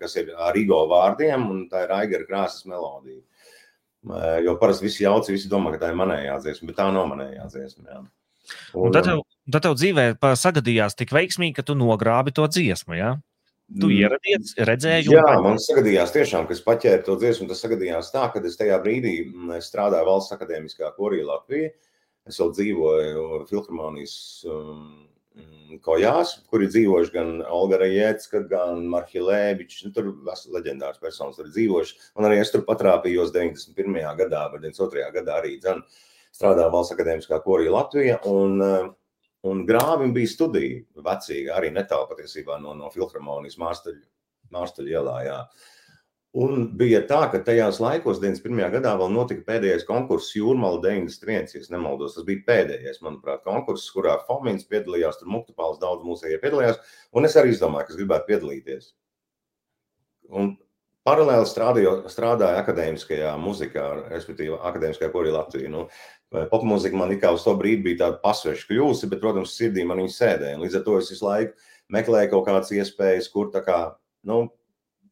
[0.00, 3.22] kas ir ar Rigo vārdiem, un tā ir Aigara krāsas melodija.
[4.44, 7.46] Jo parasti visi jauci, visi domā, ka tā ir manējā dziesma, bet tā nav manējā
[7.54, 7.86] dziesma.
[7.88, 8.02] Jā.
[8.74, 9.22] Un, un tad, tev,
[9.54, 12.98] tad tev dzīvē sagadījās tik veiksmīgi, ka tu nogrābi to dziesmu.
[12.98, 13.14] Ja?
[13.64, 13.94] Tu mm.
[13.96, 15.46] ieradies, redzēji, Jā, un...
[15.46, 17.48] man sagadījās tiešām, ka es paķēru to dziesmu.
[17.48, 19.14] Tas sagadījās tā, ka es tajā brīdī
[19.64, 21.72] strādāju Valsts akadēmiskā korī Latvijā.
[22.28, 24.14] Es vēl dzīvoju Filharmonijas
[24.48, 24.84] um,
[25.84, 29.84] kojās, kur ir dzīvojuši gan Olga Rajecka, gan Marhija Lēbičs.
[29.86, 31.96] Nu, tur ir leģendārs personis, tur dzīvojuši.
[32.18, 33.98] Un arī es tur patrāpījos 91.
[34.20, 35.08] gadā, vai 92.
[35.18, 35.82] gadā arī dzēnu
[36.34, 38.20] strādāja Valsts akadēmiskā korī Latvija.
[38.30, 38.88] Un, eh,
[39.50, 45.18] un grāvim bija studija vecīga, arī netālu patiesībā no, no Filharmonijas Mārstaļa ielā.
[45.28, 45.38] Jā.
[46.34, 48.72] Un bija tā, ka tajās laikos, 91.
[48.72, 51.52] gadā, vēl notika pēdējais konkurss Jūrmāla 91.
[51.54, 56.80] Ja nemaldos, tas bija pēdējais, manuprāt, konkurss, kurā Fomins piedalījās, tur Muktupāls daudz mūsējie piedalījās,
[57.14, 58.88] un es arī izdomāju, ka es gribētu piedalīties.
[60.34, 60.50] Un
[61.06, 65.70] paralēli strādāju, strādāju akadēmiskajā muzikā, respektīvi akadēmiskajā korī Latvijā.
[65.70, 65.86] Nu,
[66.50, 70.16] Popmūzika man kā uz to brīdi bija tāda pasveša kļūsi, bet, protams, sirdī man viņa
[70.16, 70.58] sēdēja.
[70.64, 73.80] Līdz ar to es visu laiku meklēju kaut kādas iespējas, kur kā,
[74.26, 74.48] nu,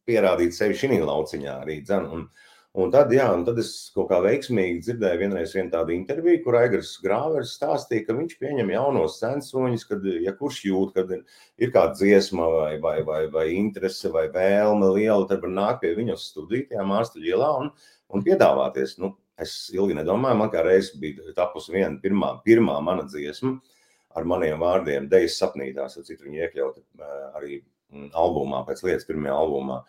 [0.07, 1.79] pierādīt sevi šī lauciņā arī.
[1.85, 2.07] Dzen.
[2.15, 2.25] Un,
[2.79, 6.59] un tad, jā, un tad es kaut kā veiksmīgi dzirdēju vienreiz vienu tādu interviju, kur
[6.59, 11.25] Aigars Grāvers stāstīja, ka viņš pieņem jaunos censoņus, kad, ja kurš jūt, kad ir,
[11.61, 15.93] ir kāda dziesma vai, vai, vai, vai interese vai vēlme liela, tad var nākt pie
[15.99, 17.75] viņas studiju tajā māstu ielā un,
[18.13, 18.97] un piedāvāties.
[19.03, 23.55] Nu, Es ilgi nedomāju, man kā reiz bija tapusi viena pirmā, pirmā mana dziesma
[24.13, 26.81] ar maniem vārdiem, Dejas sapnītās, ar citu viņu iekļaut
[27.39, 27.72] arī mm,
[28.11, 29.83] albumā, pēc lietas pirmajā albumā.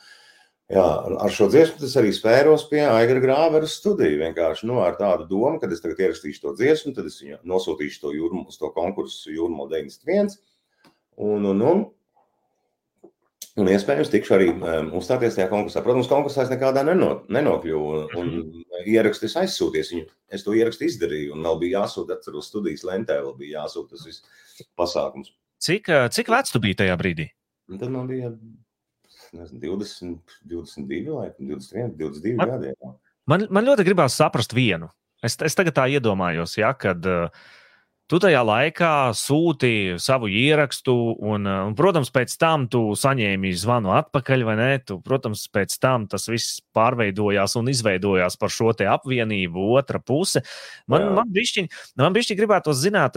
[0.73, 0.85] Jā,
[1.21, 4.23] ar šo dziesmu tas arī spēros pie Aigra Grāvera studiju.
[4.23, 8.01] Vienkārši nu, ar tādu domu, ka es tagad ierakstīšu to dziesmu, tad es viņu nosūtīšu
[8.01, 10.39] to, jūrmu, to konkursu Jūrmo 91.
[11.21, 11.85] Un, un, un
[13.55, 15.79] Un iespējams, tikšu arī um, uzstāties tajā konkursā.
[15.85, 18.01] Protams, konkursā es nekādā neno, nenokļuvu.
[18.19, 18.65] Un mhm.
[18.91, 20.09] ierakstu es aizsūties viņu.
[20.35, 24.09] Es to ierakstu izdarīju, un vēl bija jāsūta, atceros, studijas lentē, vēl bija jāsūta tas
[24.09, 25.31] viss pasākums.
[25.63, 25.87] Cik,
[26.17, 27.29] cik vecs tu biji tajā brīdī?
[27.71, 28.31] Un tad man bija
[29.35, 32.73] nezinu, 20, 22, laikam, 21, 22 man, gadi.
[32.75, 32.95] Jā.
[33.31, 34.91] Man, man ļoti gribās saprast vienu.
[35.25, 37.31] Es, es tagad tā iedomājos, ja, kad uh,
[38.05, 40.93] Tu tajā laikā sūtīji savu ierakstu,
[41.25, 44.67] un, un, protams, pēc tam tu saņēmi zvanu atpakaļ, vai ne?
[44.85, 50.45] Tu, protams, pēc tam tas viss pārveidojās un izveidojās par šo te apvienību, otra puse.
[50.85, 51.15] Man, Jā.
[51.17, 51.71] man bišķiņ,
[52.03, 53.17] man bišķiņ gribētu zināt,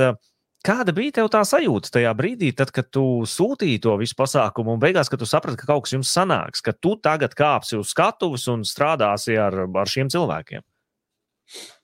[0.65, 4.82] Kāda bija tev tā sajūta tajā brīdī, tad, kad tu sūtīji to visu pasākumu, un
[4.82, 8.48] beigās, kad tu saprati, ka kaut kas jums sanāks, ka tu tagad kāpsi uz skatuves
[8.52, 10.65] un strādāsi ar, ar šiem cilvēkiem?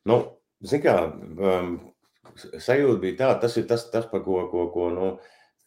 [0.09, 0.23] Nu,
[0.63, 0.95] Ziniet, kā
[1.51, 1.71] um,
[2.33, 5.09] sajūta bija tāda, tas ir tas, tas par ko, ko, ko nu,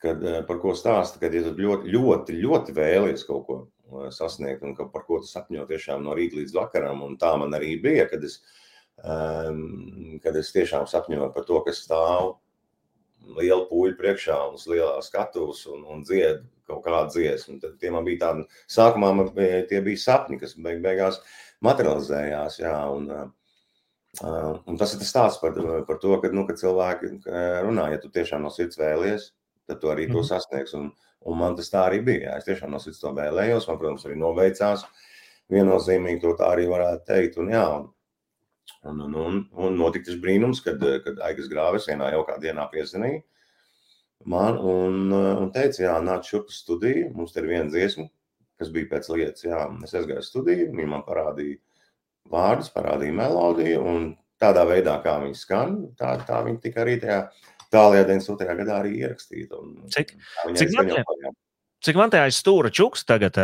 [0.02, 4.64] kad, eh, par ko stāsta, kad ja ļoti, ļoti, ļoti vēlies kaut ko eh, sasniegt
[4.64, 7.04] un ka, par ko tu sapņo tiešām no rīta līdz vakaram.
[7.06, 8.40] Un tā man arī bija, kad es,
[9.02, 12.36] um, kad es tiešām sapņoju par to, kas stāv
[13.38, 17.58] liela puļu priekšā un uz lielā skatuves un, un dzied kaut kādu dziesmu.
[17.62, 21.20] Tad tie man bija tādi, sākumā man bija, tie bija sapņi, kas beig, beigās
[21.66, 22.60] materializējās.
[22.62, 25.56] Jā, un, uh, un tas ir tas stāsts par,
[25.88, 27.12] par to, ka, nu, kad cilvēki
[27.66, 29.30] runā, ja tu tiešām no sirds vēlies,
[29.68, 30.28] tad tu arī to mhm.
[30.30, 30.76] sasniegs.
[30.78, 30.92] Un,
[31.26, 32.30] un man tas tā arī bija.
[32.30, 32.38] Jā.
[32.40, 33.66] Es tiešām no sirds to vēlējos.
[33.70, 34.86] Man, protams, arī noveicās.
[35.50, 37.38] Viennozīmīgi to tā arī varētu teikt.
[37.42, 37.90] Un, jā, un,
[38.88, 43.24] un, un, un, un notika tas brīnums, kad, kad Aigas grāvis vienā jaukā dienā piezinīja
[44.26, 47.10] man un, un teica, jā, nāc šurp uz studiju.
[47.14, 48.06] Mums te ir viena dziesma,
[48.60, 49.46] kas bija pēc lietas.
[49.46, 51.60] Jā, es aizgāju studiju, viņi man parādīja
[52.32, 53.82] vārdus, parādīja melodiju.
[53.86, 54.08] Un
[54.42, 57.20] tādā veidā, kā viņi skan, tā, tā viņi tika arī tajā
[57.72, 58.58] tālākajā 92.
[58.62, 59.62] gadā arī ierakstīta.
[59.94, 60.16] Cik
[60.58, 60.92] cik man,
[61.86, 63.38] cik man te aiz stūra čuks tagad?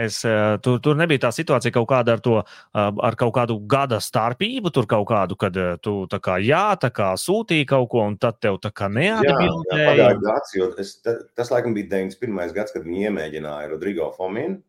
[0.00, 0.20] Es,
[0.64, 2.38] tur, tur nebija tā situācija kaut kāda ar, to,
[2.78, 7.10] ar kaut kādu gada starpību, tur kaut kādu, kad tu tā kā jā, tā kā
[7.20, 9.90] sūtīji kaut ko, un tad tev tā kā neatbildēja.
[9.90, 12.54] Jā, jā gads, jo es, tas laikam bija 91.
[12.56, 14.62] gads, kad viņi iemēģināja Rodrigo Fominu.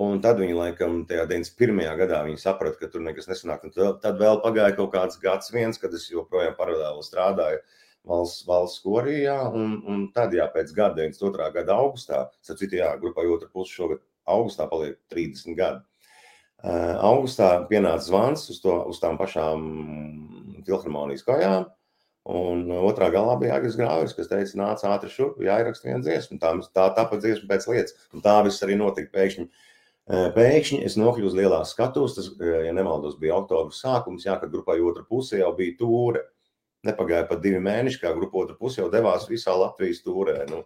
[0.00, 1.80] Un tad viņi, laikam, tajā 91.
[1.98, 3.64] gadā saprata, ka tur nekas nesanāk.
[3.74, 7.58] Tad, tad vēl pagāja kaut kāds gads, viens, kad es joprojām paralēli strādāju
[8.08, 9.38] valsts, valsts korijā.
[9.56, 11.50] Un, un tad, jā, pēc gada, 92.
[11.56, 15.84] gada augustā, sapratu, jā, grupai otrā pusē šogad augustā paliek 30 gadi.
[16.60, 19.62] Uh, augustā pienāca zvans uz, to, uz tām pašām
[20.66, 21.70] filharmonijas kājām.
[22.30, 26.36] Un otrā galā bija Agris Grāvis, kas teica, nāc ātri šurp, jāieraksta viena dziesma.
[26.42, 27.96] Tā, tā tāpat dziesma pēc lietas.
[28.12, 29.46] Un tā viss arī notika pēkšņi.
[30.36, 34.76] Pēkšņi es nokļuvu uz lielās skatuves, tas, ja nemaldos, bija oktobra sākums, jā, kad grupai
[34.84, 36.26] otra pusē jau bija tūre.
[36.86, 40.38] Nepagāja pat divi mēneši, kā grupa otra pusē jau devās visā Latvijas tūrē.
[40.48, 40.64] Nu,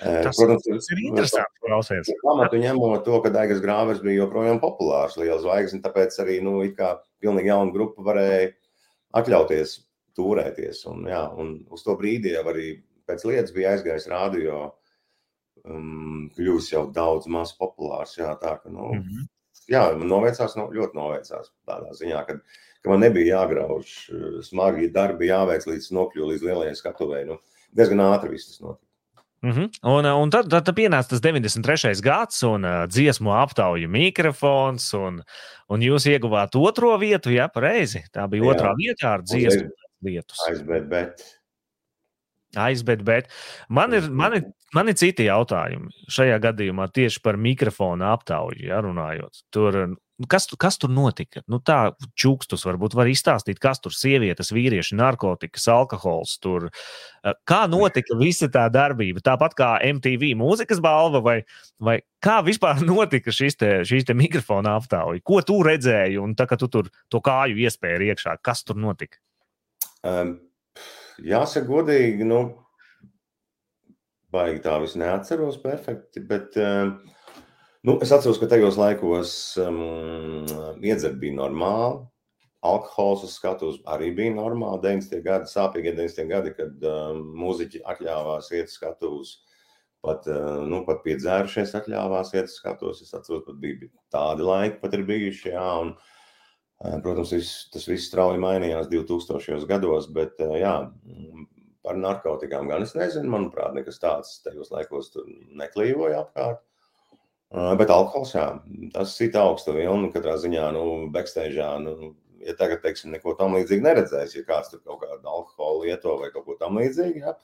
[0.00, 1.60] Tas, Protams, tas ir interesanti.
[1.62, 2.08] Klausies.
[2.24, 6.94] Pamatu ņemot to, ka Daigas Grāvers bija joprojām populārs, liels zvaigznes, tāpēc arī, nu, kā
[7.22, 8.48] pilnīgi jauna grupa varēja
[9.20, 9.76] atļauties
[10.16, 10.80] turēties.
[10.90, 12.72] Un, jā, un uz to brīdi jau arī
[13.08, 14.64] pēc lietas bija aizgājis rādio,
[15.68, 18.16] um, kļūst jau daudz maz populārs.
[18.18, 19.30] Jā, tā ka, nu, mm -hmm.
[19.76, 22.40] jā man noveicās, no, ļoti noveicās tādā ziņā, ka,
[22.82, 23.96] ka man nebija jāgrauž
[24.46, 27.26] smagi darbi, jāveic līdz nokļūt līdz lielajai skatuvei.
[27.28, 27.38] Nu,
[27.76, 28.88] diezgan ātri viss tas notika.
[29.42, 29.68] Mm -hmm.
[29.82, 32.00] Un, un tad, tad, pienāca tas 93.
[32.02, 35.22] gads, un uh, dziesmu aptauja mikrofons, un,
[35.68, 38.04] un jūs ieguvāt otro vietu, ja pareizi.
[38.14, 38.52] Tā bija Jā.
[38.54, 39.70] otrā vietā ar dziesmu
[40.02, 40.38] lietus.
[40.48, 41.24] Aizbēgt, bet.
[42.56, 43.28] Aizbēgt, bet.
[43.68, 48.80] Man ir, man, ir, man ir citi jautājumi šajā gadījumā tieši par mikrofonu aptauju, ja
[48.80, 49.42] runājot.
[49.50, 49.96] Tur
[50.30, 51.42] kas, kas tur notika?
[51.50, 56.36] Nu, tā čukstus varbūt var izstāstīt, kas tur sievietes, vīrieši, narkotikas, alkohols.
[56.42, 56.68] Tur.
[56.68, 59.22] Eh, kā notika visa tā darbība?
[59.24, 61.36] Tāpat kā MTV mūzikas balva, vai,
[61.80, 65.22] vai kā vispār notika šis te, šīs te mikrofona aptauja?
[65.24, 68.38] Ko tu redzēji un tā, ka tu tur to kāju iespēju iekšā?
[68.44, 69.22] Kas tur notika?
[70.02, 70.36] Um,
[71.22, 72.42] jāsaka, godīgi, nu,
[74.32, 76.96] baigi tā visu neatceros perfekti, bet um,
[77.82, 80.44] Nu, es atceros, ka tajos laikos um,
[80.86, 82.04] iedzert bija normāli.
[82.62, 84.78] Alkohols uz skatuves arī bija normāli.
[84.84, 85.18] 90.
[85.24, 86.28] gadi, sāpīgie 90.
[86.30, 89.34] gadi, kad um, mūziķi atļāvās iet uz skatuves.
[90.02, 93.02] Pat, uh, nu, pat piedzērušies atļāvās iet uz skatuves.
[93.02, 95.50] Es atceros, pat bija tādi laiki, pat ir bijuši.
[95.56, 99.58] Jā, un, uh, protams, viss, tas viss strauji mainījās 2000.
[99.74, 100.76] gados, bet uh, jā,
[101.82, 103.34] par narkotikām gan es nezinu.
[103.34, 105.16] Manuprāt, nekas tāds tajos laikos
[105.58, 106.62] neklīvoja apkārt.
[107.52, 108.46] Bet alkohols, jā,
[108.94, 110.08] tas ir augsta vilna.
[110.14, 114.80] Katrā ziņā, nu, backstage, nu, ja tagad, teiksim, neko tam līdzīgu neredzēs, ja kāds tur
[114.86, 117.34] kaut kādu alkoholu lieto vai kaut ko tam līdzīgu, jā,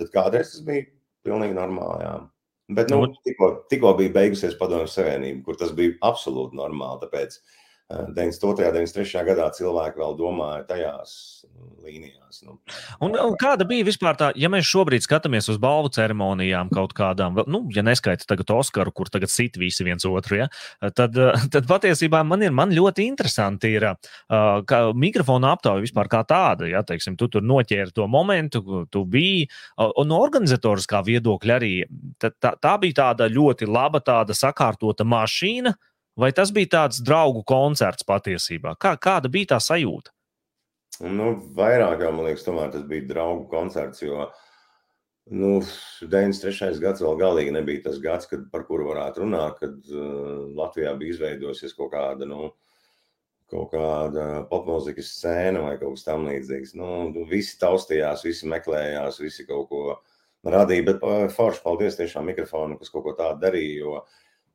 [0.00, 0.88] tad kādreiz tas bija
[1.26, 2.06] pilnīgi normāli.
[2.06, 2.14] Jā.
[2.70, 7.02] Bet nu, nu tikko, tikko bija beigusies Padomju Savienība, kur tas bija absolūti normāli.
[7.02, 7.36] Tāpēc
[7.90, 8.70] 92.
[8.70, 9.26] un 93.
[9.26, 11.40] gadā cilvēki vēl domāja tajās
[11.82, 12.42] līnijās.
[12.46, 12.56] Nu.
[13.02, 17.40] Un, un kāda bija vispār tā, ja mēs šobrīd skatāmies uz balvu ceremonijām kaut kādām,
[17.50, 20.48] nu, ja neskaita tagad Oskaru, kur tagad sit visi viens otru, ja,
[20.96, 21.16] tad,
[21.50, 23.88] tad patiesībā man ir man ļoti interesanti ir
[24.30, 29.48] ka mikrofona aptauja vispār kā tāda, ja, teiksim, tu tur noķēri to momentu, tu biji,
[29.80, 31.74] un no organizatoriskā viedokļa arī
[32.20, 35.74] tā, tā, tā bija tāda ļoti laba, tāda sakārtota mašīna,
[36.20, 38.74] Vai tas bija tāds draugu koncerts patiesībā?
[38.80, 40.12] Kā, kāda bija tā sajūta?
[41.00, 44.02] Nu, vairāk, man liekas, tomēr tas bija draugu koncerts.
[44.04, 44.26] Jo
[45.30, 45.60] nu,
[46.02, 46.80] 93.
[46.82, 51.16] gads vēl galīgi nebija tas gads, kad, par kuru varētu runāt, kad uh, Latvijā bija
[51.16, 52.28] izveidojusies kaut kāda.
[52.28, 52.52] Nu,
[53.50, 56.76] kaut kāda popmūzikas scēna vai kaut kas tamlīdzīgs.
[56.78, 59.84] Nu, visi taustījās, visi meklējās, visi kaut ko
[60.46, 60.86] radīja.
[60.92, 63.80] Bet forši paldies tiešām mikrofonu, kas kaut ko tādu darīja.
[63.86, 64.02] Jo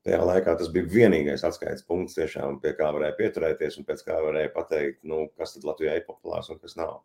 [0.06, 4.20] tajā laikā tas bija vienīgais atskaites punkts, tiešām, pie kā varēja pieturēties un pēc kā
[4.28, 7.00] varēja pateikt, nu, kas tad Latvijā ir populārs un kas nav.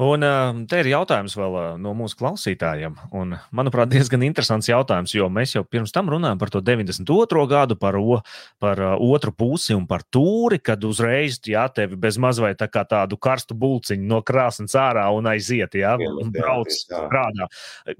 [0.00, 0.24] Un
[0.64, 2.94] te ir jautājums vēl no mūsu klausītājiem.
[3.16, 7.42] Un, manuprāt, diezgan interesants jautājums, jo mēs jau pirms tam runājām par to 92.
[7.50, 8.16] gadu, par, o,
[8.62, 13.20] par otru pusi un par tūri, kad uzreiz jā, tevi bez mazliet tā kā tādu
[13.20, 17.50] karstu bulciņu no krāsnes ārā un aiziet, jā, un brauc strādā.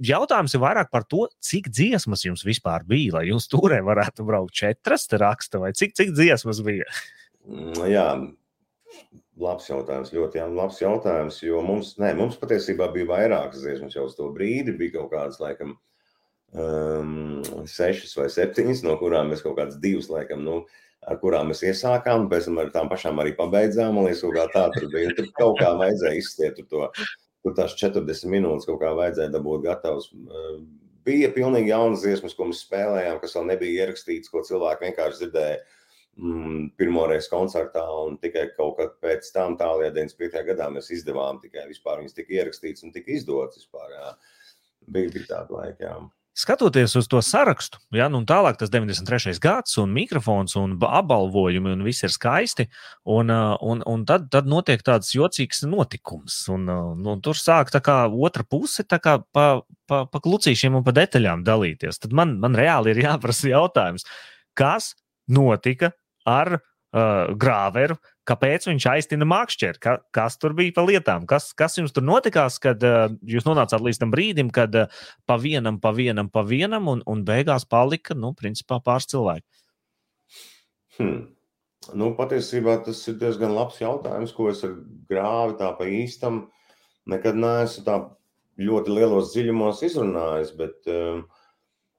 [0.01, 4.57] Jautājums ir vairāk par to, cik dziesmas jums vispār bija, lai jūs turē varētu braukt
[4.57, 6.89] četras, raksta, vai cik, cik dziesmas bija?
[7.45, 8.09] Mm, jā,
[9.41, 11.39] Labs jautājums, ļoti jā, labs jautājums.
[11.45, 14.75] Jo mums, nē, mums patiesībā bija vairākas dziesmas jau uz to brīdi.
[14.77, 15.77] Bija kaut kādas, laikam,
[16.53, 20.59] um, sešas vai septiņas, no kurām mēs kaut kādas divas, laikam, nu,
[21.09, 23.97] ar kurām mēs iesākām, pēc tam ar tām pašām arī pabeidzām.
[23.97, 25.17] Man liekas, kaut kā tā tur bija.
[25.17, 26.91] Tur kaut kā vajadzēja izstiet to.
[27.41, 30.11] Tur tās 40 minūtes kaut kā vajadzēja dabūt gatavs.
[31.09, 35.61] Bija pilnīgi jaunas dziesmas, ko mēs spēlējām, kas vēl nebija ierakstīts, ko cilvēki vienkārši dzirdēja
[36.19, 40.47] mm, pirmoreiz koncertā, un tikai kaut kad pēc tam, tālāk, 95.
[40.53, 43.93] gadā, mēs izdevām tikai vispār viņas tika ierakstīts un tika izdots vispār.
[43.97, 44.15] Jā.
[44.91, 45.85] Bija, bija tāda laika.
[45.85, 45.99] Jā.
[46.41, 49.35] Skatoties uz to sarakstu, ja nu tālāk tas 93.
[49.43, 52.69] gads, un mikrofons, un apbalvojumi, un viss ir skaisti.
[53.05, 56.39] Un, un, un tad, tad notiek tāds jocīgs notikums.
[56.55, 56.71] Un,
[57.03, 59.47] nu, tur sāk tā kā otra puse kā pa,
[59.91, 61.99] pa, pa klucīšiem un pa detaļām dalīties.
[62.07, 64.07] Tad man, man reāli ir jāprasa jautājums,
[64.57, 64.95] kas
[65.33, 65.93] notika
[66.29, 67.97] ar uh, grāveru,
[68.29, 72.61] kāpēc viņš aiztina makšķeri, ka, kas tur bija pa lietām, kas, kas jums tur notikās,
[72.63, 76.91] kad uh, jūs nonācāt līdz tam brīdim, kad uh, pa vienam, pa vienam, pa vienam,
[76.93, 79.47] un, un beigās palika, nu, principā pāris cilvēki.
[81.01, 81.21] Hmm.
[81.97, 84.75] Nu, patiesībā tas ir diezgan labs jautājums, ko es ar
[85.09, 86.43] grāvi tā pa īstam
[87.09, 87.97] nekad neesmu tā
[88.61, 91.23] ļoti lielos dziļumos izrunājis, bet uh,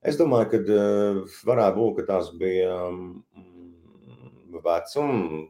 [0.08, 3.24] es domāju, ka uh, varētu būt, ka tās bija um,
[4.62, 5.42] vecuma,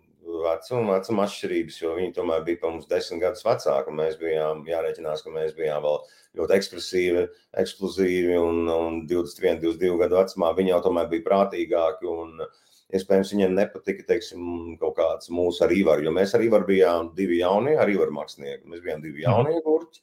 [0.45, 3.95] vecuma, vecuma atšķirības, jo viņi tomēr bija par mums desmit gadus vecāki.
[3.97, 6.01] Mēs bijām jārēķinās, ka mēs bijām vēl
[6.39, 7.27] ļoti ekspresīvi,
[7.63, 10.51] eksplozīvi un, un 21, 22 gadu vecumā.
[10.57, 12.11] Viņi jau tomēr bija prātīgāki.
[12.11, 12.43] Un,
[12.91, 14.47] Iespējams, viņiem nepatika teiksim,
[14.81, 18.67] kaut kāds mūsu ar Ivaru, jo mēs ar Ivaru bijām divi jaunie, ar Ivaru mākslinieki.
[18.67, 20.01] Mēs bijām divi jaunie gurķi,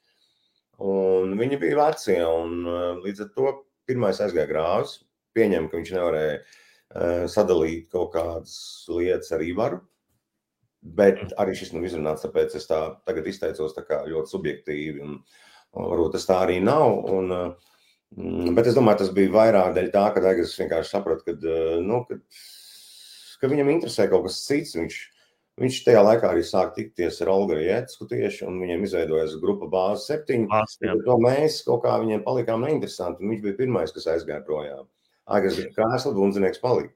[0.88, 2.16] un viņi bija veci.
[2.24, 2.62] Un,
[3.04, 3.52] līdz ar to
[3.88, 4.98] pirmais aizgāja grāvs,
[5.36, 8.58] pieņem, ka viņš nevarēja uh, sadalīt kaut kādas
[8.92, 9.82] lietas ar Ivaru.
[10.78, 15.02] Bet arī šis nav izrunāts, tāpēc es tā tagad izteicos tā ļoti subjektīvi.
[15.02, 15.18] Un,
[15.74, 17.02] varbūt tas tā arī nav.
[17.12, 17.32] Un,
[18.16, 21.78] mm, bet es domāju, tas bija vairāk dēļ tā, ka Daigas vienkārši saprata, ka, eh,
[21.84, 22.20] nu, ka,
[23.40, 24.76] ka viņam interesē kaut kas cits.
[24.78, 25.00] Viņš,
[25.58, 30.06] viņš tajā laikā arī sāk tikties ar Olgu Jēcku tieši, un viņiem izveidojas grupa bāze
[30.08, 30.48] septiņi.
[31.06, 33.26] To mēs kaut kā viņiem palikām neinteresanti.
[33.26, 34.86] Viņš bija pirmais, kas aizgāja projām.
[35.28, 36.94] Agres krēsla bundzinieks palika.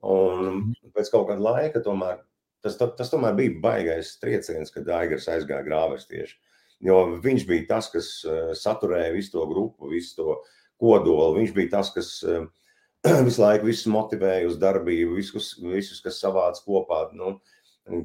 [0.00, 0.92] Un mhm.
[0.96, 2.22] pēc kaut kāda laika tomēr,
[2.64, 6.38] tas, tas tomēr bija baigais trieciens, kad Agres aizgāja grāvers tieši.
[6.80, 10.38] Jo viņš bija tas, kas eh, saturēja visu to grupu, visu to
[10.80, 11.36] kodolu.
[11.36, 12.46] Viņš bija tas, kas eh,
[13.26, 17.02] visu laiku visus motivēja uz darbību, visus, visus kas savāca kopā.
[17.16, 17.36] Nu,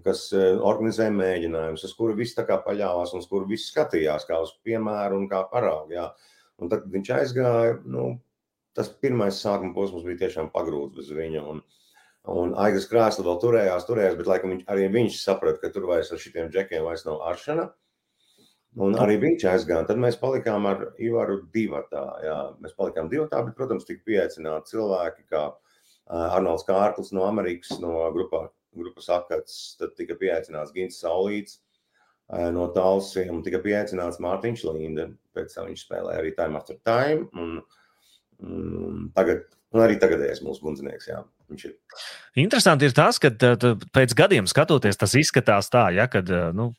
[0.05, 4.55] kas eh, organizē mēģinājumus, uz kuru viss paļāvās un uz kuru viss skatījās, kā uz
[4.65, 5.95] piemēru un kā paraugu.
[5.97, 6.09] Jā.
[6.61, 8.13] Un tad viņš aizgāja, nu,
[8.75, 11.41] tas pirmais sākuma posms bija tiešām pagrūts bez viņa.
[11.51, 11.63] Un,
[12.31, 16.13] un Aigas krēsla vēl turējās, turējās, bet laikam viņš, arī viņš saprata, ka tur vairs
[16.15, 17.69] ar šiem džekiem vairs nav aršana.
[18.75, 19.85] Un arī viņš aizgāja.
[19.87, 22.03] Tad mēs palikām ar Ivaru divatā.
[22.23, 22.39] Jā.
[22.63, 25.45] Mēs palikām divatā, bet, protams, tika pieaicināti cilvēki, kā
[26.11, 28.45] Arnolds Kārklis no Amerikas, no grupā,
[28.77, 31.61] grupas akats, tad tika pieaicināts Gins Saulīts
[32.55, 35.11] no Talsiem, tika pieaicināts Mārtiņš Linde.
[35.35, 37.27] Pēc tam viņš spēlēja arī Time After Time.
[37.37, 37.59] Un,
[38.43, 41.09] Mm, tagad, un arī tagadējais mūsu bundzinieks.
[41.11, 41.21] Jā.
[42.41, 46.71] Interesanti ir tas, ka pēc gadiem skatoties, tas izskatās tā, ja, kad nu,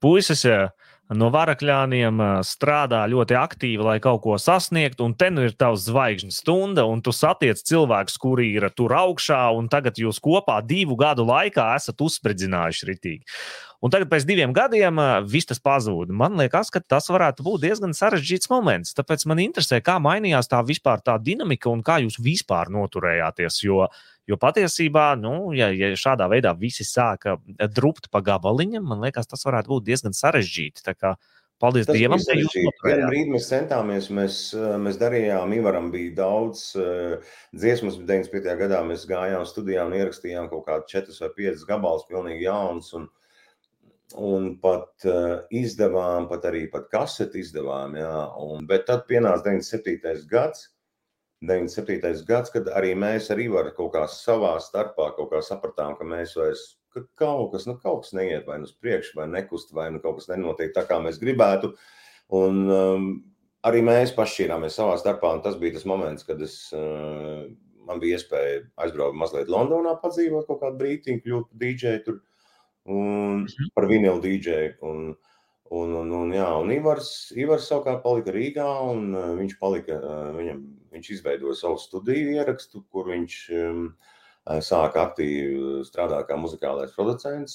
[0.00, 0.44] puisis
[1.16, 6.34] no varakļiem strādā ļoti aktīvi, lai kaut ko sasniegtu, un te nu ir tavs zvaigžņu
[6.34, 11.26] stunda, un tu satiec cilvēkus, kuri ir tur augšā, un tagad jūs kopā divu gadu
[11.28, 13.24] laikā esat uzspridzinājuši ritīgi.
[13.80, 16.10] Un tagad, pēc diviem gadiem, viss tas pazūd.
[16.12, 18.92] Man liekas, ka tas varētu būt diezgan sarežģīts moments.
[18.98, 23.62] Tāpēc man interesē, kā mainījās tā vispār tā dinamika un kā jūs vispār noturējāties.
[23.64, 23.86] Jo,
[24.28, 27.38] jo patiesībā, nu, ja, ja šādā veidā visi sāka
[27.72, 30.84] drupt pa gabaliņam, man liekas, tas varētu būt diezgan sarežģīti.
[31.60, 33.10] Paldies Tas Dievam, ka jūs to darījāt.
[33.10, 34.36] Brīdī mēs centāmies, mēs,
[34.80, 36.62] mēs darījām, Ivaram bija daudz
[37.52, 38.54] dziesmas, 95.
[38.60, 42.88] gadā mēs gājām studijā un ierakstījām kaut kādu 4 vai 5 gabalus, pilnīgi jauns.
[42.96, 43.10] Un,
[44.18, 47.94] un pat uh, izdevām, pat arī pat kaseti izdevām.
[48.00, 50.26] Jā, un, bet tad pienāca 97.
[50.30, 50.68] gads.
[51.46, 52.24] 97.
[52.28, 56.66] gads, kad arī mēs arī varam kaut kā savā starpā kā sapratām, ka mēs vairs
[56.94, 60.02] ka kaut kas, nu, kaut kas neiet vai nu uz priekšu, vai nekust, vai nu
[60.02, 61.72] kaut kas nenotiek tā, kā mēs gribētu.
[62.36, 63.08] Un um,
[63.66, 67.46] arī mēs pašķīrāmies savā starpā, un tas bija tas moments, kad es, uh,
[67.86, 72.20] man bija iespēja aizbraukt mazliet Londonā, padzīvot kaut kādu brīdiņu, kļūt par DJ tur
[72.90, 73.72] un mhm.
[73.74, 74.76] par vinilu DJ.
[74.86, 75.10] Un,
[75.70, 80.30] un, un, un, jā, un Ivars, Ivars savukārt palika Rīgā, un uh, viņš, palika, uh,
[80.34, 83.84] viņam, viņš izveidoja savu studiju ierakstu, kur viņš um,
[84.64, 87.54] sāka aktīvi strādāt kā muzikālais producents,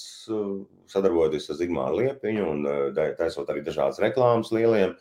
[0.88, 2.62] sadarbojoties ar Zigmāru Liepiņu un
[3.18, 4.94] taisot arī dažādas reklāmas lieliem,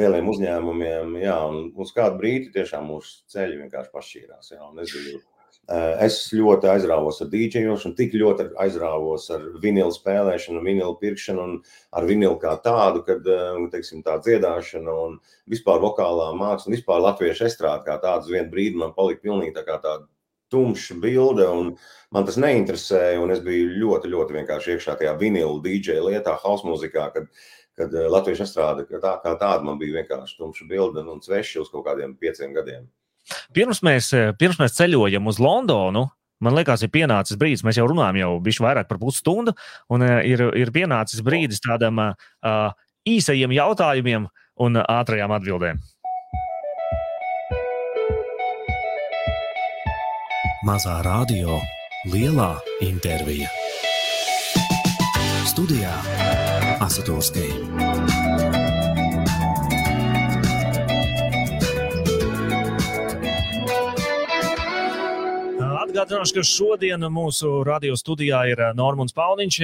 [0.00, 1.18] lieliem uzņēmumiem.
[1.22, 4.52] Jā, un uz kādu brīdi tiešām mūsu ceļi vienkārši pašķīrās.
[4.56, 5.20] Jā, un es biju
[5.66, 11.56] es ļoti aizrāvos ar dīdžejošanu, tik ļoti aizrāvos ar vinilu spēlēšanu, vinilu pirkšanu un
[11.90, 15.16] ar vinilu kā tādu, kad eh, teiksim, tā dziedāšana un
[15.50, 19.56] vispār vokālā māksla un vispār latviešu estrāde kā tāda uz vienu brīdi man palika pilnīgi
[19.56, 20.06] tā kā tāda
[20.54, 21.72] tumša bilde, un
[22.14, 23.18] man tas neinteresēja.
[23.34, 27.26] Es biju ļoti, ļoti vienkārši iekšā tajā vinilu DJ lietā, house mūzikā, kad,
[27.74, 31.66] kad eh, latviešu estrāde kā, tā, kā tāda man bija vienkārši tumša bilde un sveša
[31.66, 32.86] uz kaut kādiem pieciem gadiem.
[33.56, 37.86] Pirms mēs, eh, pirms mēs ceļojam uz Londonu, Man liekas, ir pienācis brīdis, mēs jau
[37.88, 39.54] runājam, jau bijuši vairāk par pusstundu,
[39.88, 42.74] un uh, ir, ir pienācis brīdis tādam uh,
[43.08, 44.28] īsajiem jautājumiem
[44.60, 45.80] un ātrajām atbildēm.
[50.66, 51.60] Mazā radio,
[52.12, 53.48] lielā intervija.
[55.46, 55.94] Studijā
[56.82, 57.85] Asatūrskija.
[65.96, 69.56] Atgādināšu, ka šodien mūsu radio studijā ir eh, Normons Pauniņš,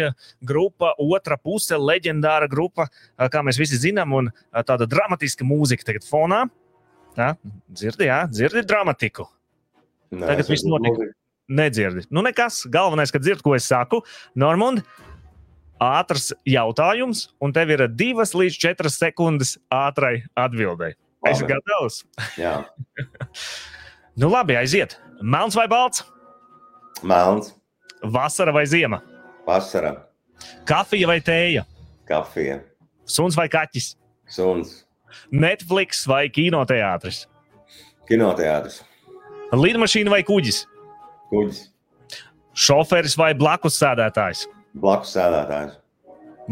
[0.49, 5.85] grupa, otra puse, leģendāra grupa, eh, kā mēs visi zinām, un eh, tāda dramatiska mūzika
[5.91, 6.39] tagad fonā.
[7.19, 7.35] Ja?
[7.69, 9.27] Dzirdi, jā, dzirdi dramatiku.
[10.15, 11.03] Nē, tagad viss notiek.
[11.53, 12.07] Nedzirdi.
[12.09, 12.63] Nu, nekas.
[12.73, 14.01] Galvenais, ka dzird, ko es saku.
[14.33, 14.81] Normund,
[15.85, 20.97] ātrs jautājums, un tev ir divas līdz četras sekundes ātrai atbildēji.
[21.29, 22.01] Esi gatavs?
[22.41, 22.63] Jā.
[24.25, 24.97] nu, labi, aiziet.
[25.21, 26.07] Melns vai balts?
[27.03, 27.53] Melns.
[28.03, 29.03] Vasara vai ziema?
[29.47, 29.95] Vasara.
[30.67, 31.65] Kafija vai tēja?
[32.09, 32.61] Kafija.
[33.07, 33.95] Suns vai kaķis?
[34.31, 34.83] Suns.
[35.33, 37.27] Netflix vai kinoteātris?
[38.09, 38.81] Kinoteātris.
[39.53, 40.65] Lidmašīna vai kuģis?
[41.31, 41.67] Kuģis.
[42.53, 44.47] Šoferis vai blakus sēdētājs?
[44.77, 45.79] Blakus sēdētājs.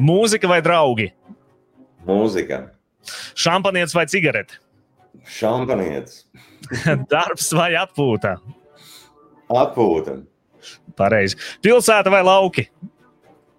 [0.01, 1.11] Mūzika vai draugi?
[2.09, 2.63] Mūzika.
[3.37, 4.61] Šampanietis vai cigarete?
[5.27, 6.25] Šampanietis.
[7.13, 8.37] Darbs vai atpūta?
[9.51, 10.21] Atpūta.
[10.97, 11.39] Pareizi.
[11.63, 12.67] Pilsēta vai lauki?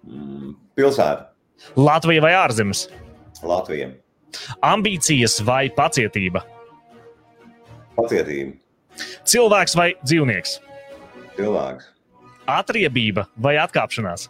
[0.06, 1.30] Mm, pilsēta.
[1.78, 2.86] Latvija vai ārzemes?
[3.42, 3.92] Latvija.
[4.64, 6.42] Ambīcijas vai pacietība?
[7.96, 8.56] Pacietība.
[9.28, 10.58] Cilvēks vai dzīvnieks?
[11.36, 11.88] Cilvēks.
[12.50, 14.28] Atriebība vai atkāpšanās?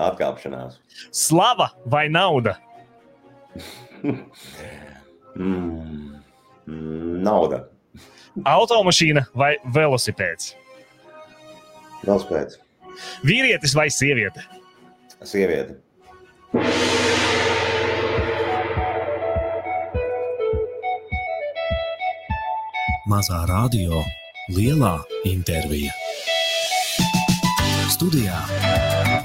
[0.00, 0.78] Atkāpšanās.
[1.12, 2.56] Slava vai nauda?
[5.36, 6.20] mm,
[7.26, 7.64] nauda.
[8.46, 10.54] Automašīna vai velosipēds?
[12.04, 12.58] Velosipēds.
[13.26, 14.44] Vīrietis vai sieviete?
[15.26, 15.76] Sieviete.
[23.10, 24.00] Mazā radio,
[24.54, 24.96] lielā
[25.28, 25.92] intervija.
[27.90, 28.38] Studijā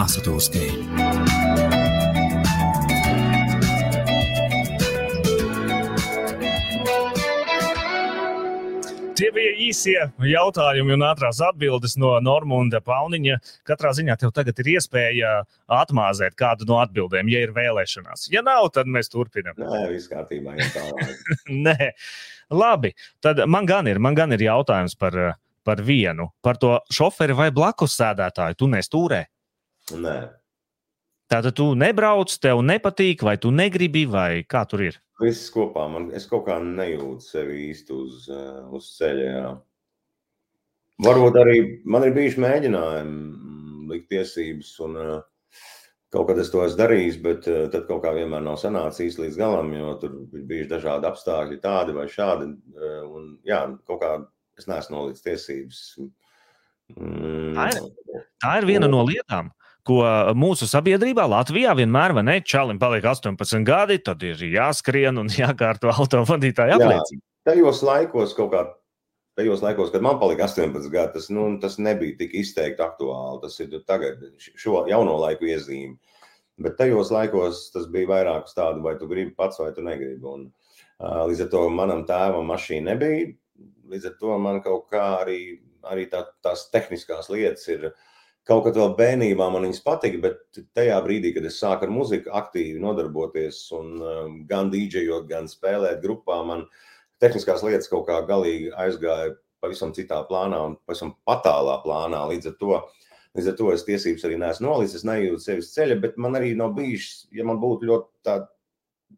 [0.01, 1.85] Asatūrskija.
[9.15, 9.95] Tie bija īsie
[10.28, 13.38] jautājumi un ātrās atbildes no Normunda Pauniņa.
[13.67, 15.30] Katrā ziņā tev tagad ir iespēja
[15.71, 18.28] atmāzēt kādu no atbildēm, ja ir vēlēšanās.
[18.34, 19.56] Ja nav, tad mēs turpinām.
[19.62, 20.58] Nē, viss kārtībā.
[21.67, 21.91] Nē,
[22.51, 22.91] labi.
[23.23, 25.15] Tad man gan ir, man gan ir jautājums par,
[25.63, 28.60] par vienu, par to šoferi vai blakus sēdētāju.
[28.60, 29.21] Tu nestūrē?
[29.95, 30.19] Nē.
[31.32, 34.99] Tātad tu nebrauc, tev nepatīk, vai tu negribi, vai kā tur ir?
[35.21, 39.30] Viss kopā man, es kaut kā nejūtu sevi īsti uz, eh, uz ceļa.
[39.30, 39.54] Jā.
[41.06, 41.56] Varbūt arī
[41.92, 45.15] man ir bijuši mēģinājumi mm, likt tiesības, un uh,
[46.15, 49.39] kaut kad es to esmu darījis, bet uh, tad kaut kā vienmēr nav sanācis līdz
[49.39, 52.52] galam, jo tur ir bijuši dažādi apstākļi, tādi vai šādi.
[52.75, 54.13] Uh, un, jā, kaut kā
[54.60, 55.81] es neesmu nolicis tiesības.
[56.96, 57.56] Mm.
[57.56, 59.52] Tā, ir, tā ir viena no lietām,
[59.86, 60.02] ko
[60.38, 65.94] mūsu sabiedrībā, Latvijā, vienmēr, vai ne, čalim paliek 18 gadi, tad ir jāskrien un jākārto
[65.94, 67.23] autovadītāja apliecība.
[67.46, 68.65] Tajos laikos, kaut kā
[69.36, 73.42] tajos laikos, kad man palika 18 gadi, tas, nu, tas nebija tik izteikti aktuāli.
[73.44, 75.98] Tas ir tagad, šo jauno laiku iezīme.
[76.63, 80.23] Bet tajos laikos tas bija vairāk uz tādu, vai tu gribi pats, vai tu negribi.
[80.31, 80.48] Un,
[81.04, 83.33] uh, līdz ar to manam tēvam mašīna nebija.
[83.92, 85.40] Līdz ar to man kaut kā arī,
[85.92, 87.90] arī tā, tās tehniskās lietas ir.
[88.46, 92.29] Kaut kad vēl bērnībā man viņas patika, bet tajā brīdī, kad es sāku ar muziku
[92.37, 96.67] aktīvi nodarboties, un um, gan dīdžejot, gan spēlēt grupā, man
[97.23, 99.33] tehniskās lietas kaut kā galīgi aizgāja
[99.63, 102.21] pavisam citā plānā un pavisam patālā plānā.
[102.29, 102.83] Līdz ar to
[103.35, 106.54] Līdz ar to es tiesības arī neesmu nolicis, es nejūtu sevis ceļa, bet man arī
[106.56, 108.48] nav bijis, ja man būtu ļoti tāda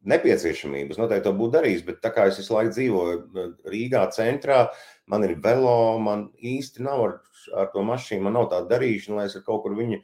[0.09, 4.01] nepieciešamība, es noteikti to būtu darījis, bet tā kā es visu laiku dzīvoju uh, Rīgā
[4.15, 4.63] centrā,
[5.11, 7.17] man ir velo, man īsti nav ar,
[7.55, 10.01] ar to mašīnu, man nav tāda darīšana, lai es ar kaut kur viņu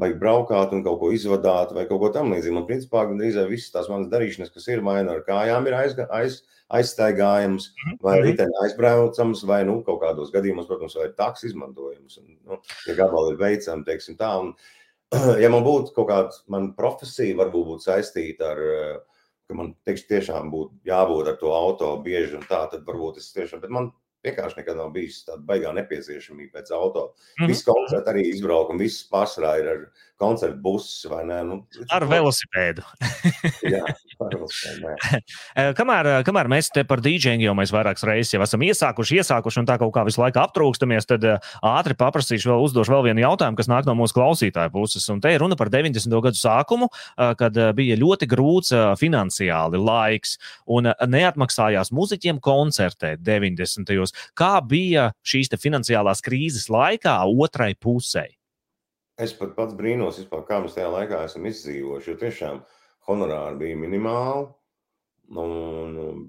[0.00, 2.58] vajag braukāt un kaut ko izvadāt vai kaut ko tam līdzīgu.
[2.58, 6.08] Man principā gandrīz visas tās manas darīšanas, kas ir vai nu ar kājām, ir aizga,
[6.12, 6.42] aiz,
[6.76, 8.28] aizstaigājams, mhm, vai mhm.
[8.28, 12.20] riteni aizbraucams, vai nu, kaut kādos gadījumos, protams, vai taks izmantojams.
[12.22, 14.32] Un, nu, ja gabali ir veicami, teiksim tā.
[14.42, 14.54] Un,
[15.42, 18.64] ja man būtu kaut kāda profesija, varbūt būtu saistīta ar,
[19.46, 23.30] ka man teikšu, tiešām būtu jābūt ar to auto bieži un tā, tad varbūt es
[23.36, 23.92] tiešām, bet man
[24.26, 27.06] vienkārši nekad nav bijis tāda baigā nepieciešamība pēc auto.
[27.06, 27.52] Mm -hmm.
[27.52, 29.86] Visi koncerti arī izbrauc, un viss pārsvarā ir ar
[30.16, 31.38] koncertu busu vai ne?
[31.46, 31.58] Nu,
[31.92, 32.84] ar velosipēdu.
[33.74, 34.94] jā, ar velosipēdu.
[35.56, 39.20] Eh, kamēr, eh, kamēr mēs te par dīdžingu jau mēs vairākas reizes jau esam iesākuši,
[39.20, 43.06] iesākuši un tā kaut kā visu laiku aptrūkstamies, tad uh, ātri paprasīšu vēl uzdošu vēl
[43.08, 45.06] vienu jautājumu, kas nāk no mūsu klausītāja puses.
[45.12, 46.12] Un te ir runa par 90.
[46.26, 46.90] gadu sākumu,
[47.40, 50.36] kad bija ļoti grūts finansiāli laiks
[50.76, 53.88] un neatmaksājās muziķiem koncertēt 90.
[53.88, 54.16] gados.
[54.36, 58.28] Kā bija šīs finansiālās krīzes laikā otrai pusē?
[59.16, 62.10] Es pat pats brīnos, vispār, kā mēs tajā laikā esam izdzīvojuši.
[62.10, 62.58] Jo tiešām
[63.08, 64.50] honorāri bija minimāli.
[65.40, 66.26] Un,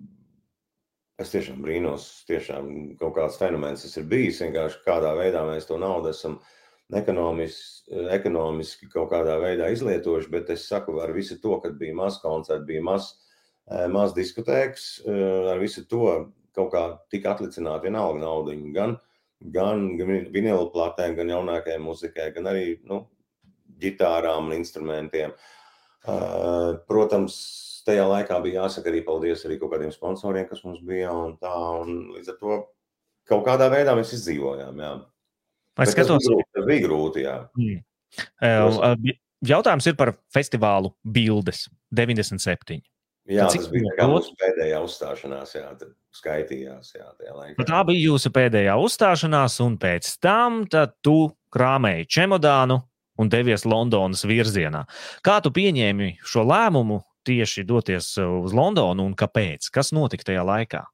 [1.20, 2.70] es tiešām brīnos, tiešām
[3.02, 4.40] kaut kāds fenomens tas ir bijis.
[4.46, 6.38] Vienkārši kādā veidā mēs to naudu esam
[6.96, 10.32] ekonomiski, ekonomiski kaut kādā veidā izlietojuši.
[10.32, 13.12] Bet es saku, ar visu to, kad bija maz koncertu, bija maz,
[13.68, 18.56] eh, maz diskotēks, eh, ar visu to kaut kā tika atlicināta vienalga nauda.
[18.74, 18.98] Gan
[19.54, 19.90] gan
[20.34, 23.04] vinilu platēm, gan jaunākajai muzikai, gan arī nu,
[23.82, 25.36] ģitārām un instrumentiem.
[26.08, 27.36] Uh, protams,
[27.88, 31.12] tajā laikā bija jāsaka arī paldies arī kaut kādiem sponsoriem, kas mums bija.
[31.12, 32.58] Un tā, un līdz ar to
[33.28, 34.84] kaut kādā veidā mēs izdzīvojām.
[34.84, 34.92] Jā.
[35.84, 36.54] Es skatos, tas bija grūti.
[36.58, 37.38] Tas bija grūti jā.
[37.60, 37.82] Mm.
[38.42, 42.80] Uh, jautājums ir par festivālu Bildes 97.
[43.28, 46.94] Jā, Cik tas bija mūsu pēdējā uzstāšanās, jā, tad skaitījās.
[46.96, 47.10] Jā,
[47.58, 50.62] nu, tā bija jūsu pēdējā uzstāšanās, un pēc tam
[51.04, 51.18] tu
[51.52, 52.80] krāmēji čemodānu
[53.20, 54.86] un devies Londonas virzienā.
[55.26, 59.68] Kā tu pieņēmi šo lēmumu tieši doties uz Londonu un kāpēc?
[59.76, 60.86] Kas notika tajā laikā?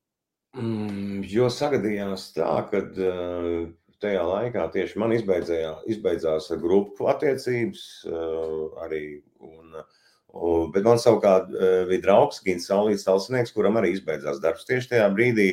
[0.57, 3.65] Mm, jo sagadījās tā, ka uh,
[4.01, 9.03] tajā laikā tieši man izbeidzās grupu attiecības uh, arī.
[9.43, 10.01] Un, uh,
[10.33, 15.09] Bet man savukārt eh, bija draugs Gins Saulīts Talsnieks, kuram arī izbeidzās darbs tieši tajā
[15.13, 15.51] brīdī.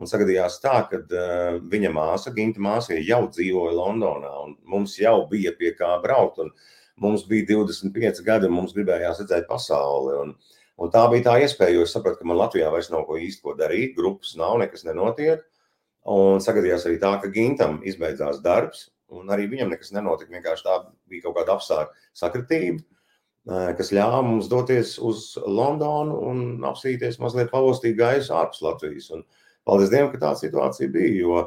[0.00, 5.20] Un sagadījās tā, ka uh, viņa māsa, Ginta māsa, jau dzīvoja Londonā, un mums jau
[5.30, 6.40] bija pie kā braukt.
[6.98, 10.16] Mums bija 25 gadi, un mums gribējās redzēt pasauli.
[10.24, 10.32] Un,
[10.82, 13.44] un tā bija tā iespēja, jo es sapratu, ka man Latvijā vairs nav ko īsti
[13.44, 15.46] ko darīt, grupas nav, nekas nenotiek.
[16.10, 20.34] Un sagadījās arī tā, ka Gintam izbeidzās darbs, un arī viņam nekas nenotika.
[20.34, 22.82] Vienkārši tā bija kaut kāda apstākļa sakritība
[23.44, 29.10] kas ļāva mums doties uz Londonu un apsīties mazliet pavostīt gaisu ārpus Latvijas.
[29.12, 29.24] Un
[29.68, 31.42] paldies Dievam, ka tāda situācija bija, jo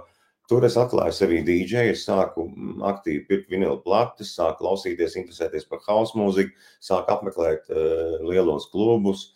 [0.49, 2.47] tur es atklāju sevi DJ, es sāku
[2.87, 9.31] aktīvi pirkt vinilu plates, sāku klausīties, interesēties par house mūziku, sāku apmeklēt uh, lielos klubus.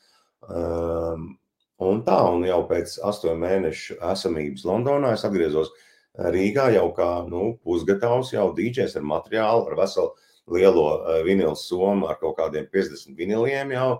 [0.45, 1.35] Um,
[1.81, 5.73] un tā, un jau pēc astoņu mēnešu esamības Londonā es atgriezos
[6.11, 10.11] Rīgā jau kā nu, pusgatavs, jau DJs ar materiālu, ar veselu
[10.47, 13.91] lielo uh, vinilu somu ar kaut kādiem 50 viniliem jau.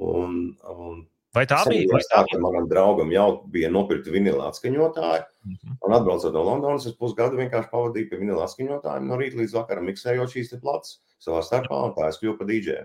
[0.00, 1.88] Un, un Vai tā bija?
[1.88, 2.38] Vai tā bija?
[2.44, 5.24] Manam draugam jau bija nopirkta vinila atskaņotāja.
[5.44, 5.76] Mm -hmm.
[5.86, 9.86] Un atbraucot no Londonas, es pusgadu vienkārši pavadīju pie vinila atskaņotājiem no rīta līdz vakaram,
[9.88, 12.84] miksējot šīs plats savā starpā, un tā es kļuvu par DJ.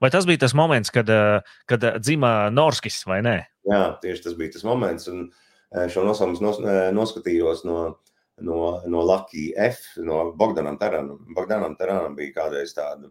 [0.00, 3.46] Vai tas bija tas moments, kad, eh, kad dzima Norskis, vai ne?
[3.64, 5.08] Jā, tieši tas bija tas moments.
[5.08, 5.30] Un
[5.72, 6.58] eh, šo nosaukumu nos,
[6.92, 7.96] noskatījos no
[8.40, 11.24] no, no Lucky F, no Bogdanam Taranam.
[11.34, 13.10] Bogdanam Taranam bija kādreiz tāda,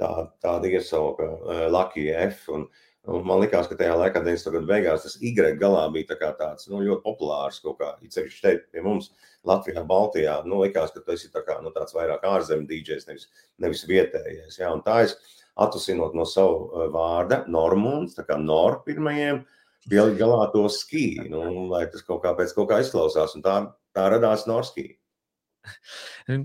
[0.00, 0.10] tā,
[0.44, 2.44] tāda iesauka uh, Lucky F.
[2.52, 2.66] Un,
[3.08, 4.52] un man liekas, ka tajā laikā, 90.
[4.52, 7.94] gadu beigās, tas Y galā bija tā tāds nu, ļoti populārs kaut kā.
[8.04, 9.12] Ceļš šeit pie mums,
[9.48, 10.42] Latvijā, Baltijā.
[10.44, 14.60] Nu, likās, ka tas ir tā kā, nu, tāds vairāk ārzemju DJs, nevis, nevis vietējais.
[14.60, 14.74] Ja?
[14.74, 15.16] Un tā es
[15.58, 19.40] atvasinot no savu vārda, Normunds, tā kā Nor pirmajiem,
[19.88, 21.42] pielikt galā to skiju, nu,
[21.72, 23.34] lai tas kaut kā pēc kaut kā izklausās.
[23.38, 23.56] Un tā
[23.96, 24.98] Tā radās Norskija.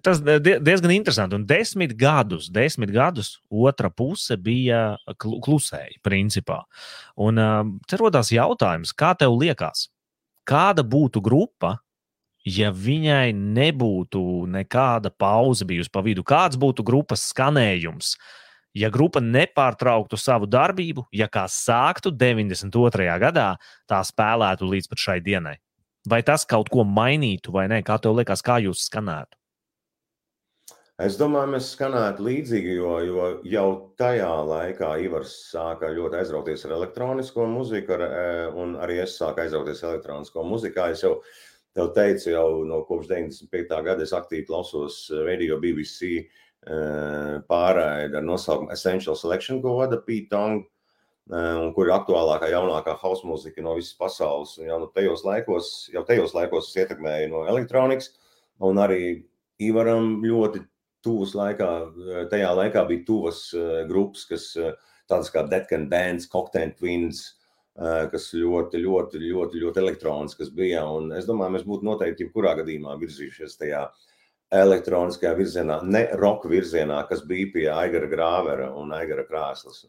[0.04, 1.38] Tas diezgan interesanti.
[1.38, 6.64] Un desmit gadus, desmit gadus otra puse bija klusēji, principā.
[7.20, 7.40] Un
[7.88, 9.88] te rodas jautājums, kā tev liekas,
[10.50, 11.78] kāda būtu grupa,
[12.44, 14.22] ja viņai nebūtu
[14.52, 16.26] nekāda pauze bijusi pa vidu?
[16.28, 18.16] Kāds būtu grupas skanējums?
[18.74, 23.06] Ja grupa nepārtrauktu savu darbību, ja kā sāktu 92.
[23.22, 23.52] gadā,
[23.86, 25.60] tā spēlētu līdz šai dienai.
[26.10, 27.80] Vai tas kaut ko mainītu, vai nē?
[27.88, 29.38] Kā tev liekas, kā jūs skanētu?
[31.02, 36.76] Es domāju, mēs skanētu līdzīgi, jo, jo jau tajā laikā Ivars sāka ļoti aizrauties ar
[36.76, 38.28] elektronisko muziku, ar, e,
[38.62, 40.84] un arī es sāku aizrauties elektronisko muziku.
[40.94, 41.16] Es jau
[41.74, 43.82] tev teicu, jau no kopš 95.
[43.88, 46.28] gada es aktīvi klausos radio BBC e,
[47.50, 50.83] pārraidi ar nosaukumu Essential Selection, ko vada Pete Tong, e,
[51.32, 54.58] un kur ir aktuālākā, jaunākā house mūzika no visas pasaules.
[54.60, 58.12] Un jau no tajos laikos, jau tajos laikos es ietekmēju no elektronikas,
[58.64, 59.04] un arī
[59.64, 60.64] Ivaram ļoti
[61.06, 61.70] tuvas laikā,
[62.32, 63.46] tajā laikā bija tuvas
[63.88, 64.50] grupas, kas
[65.08, 67.22] tādas kā Deadcan Bands, Cocktail Twins,
[67.74, 70.84] kas ļoti, ļoti, ļoti, ļoti elektroniskas bija.
[70.90, 73.86] Un es domāju, mēs būtu noteikti jebkurā gadījumā virzījušies tajā
[74.54, 79.82] elektroniskajā virzienā, ne roka virzienā, kas bija pie Aigara Grāvera un Aigara Krāslas,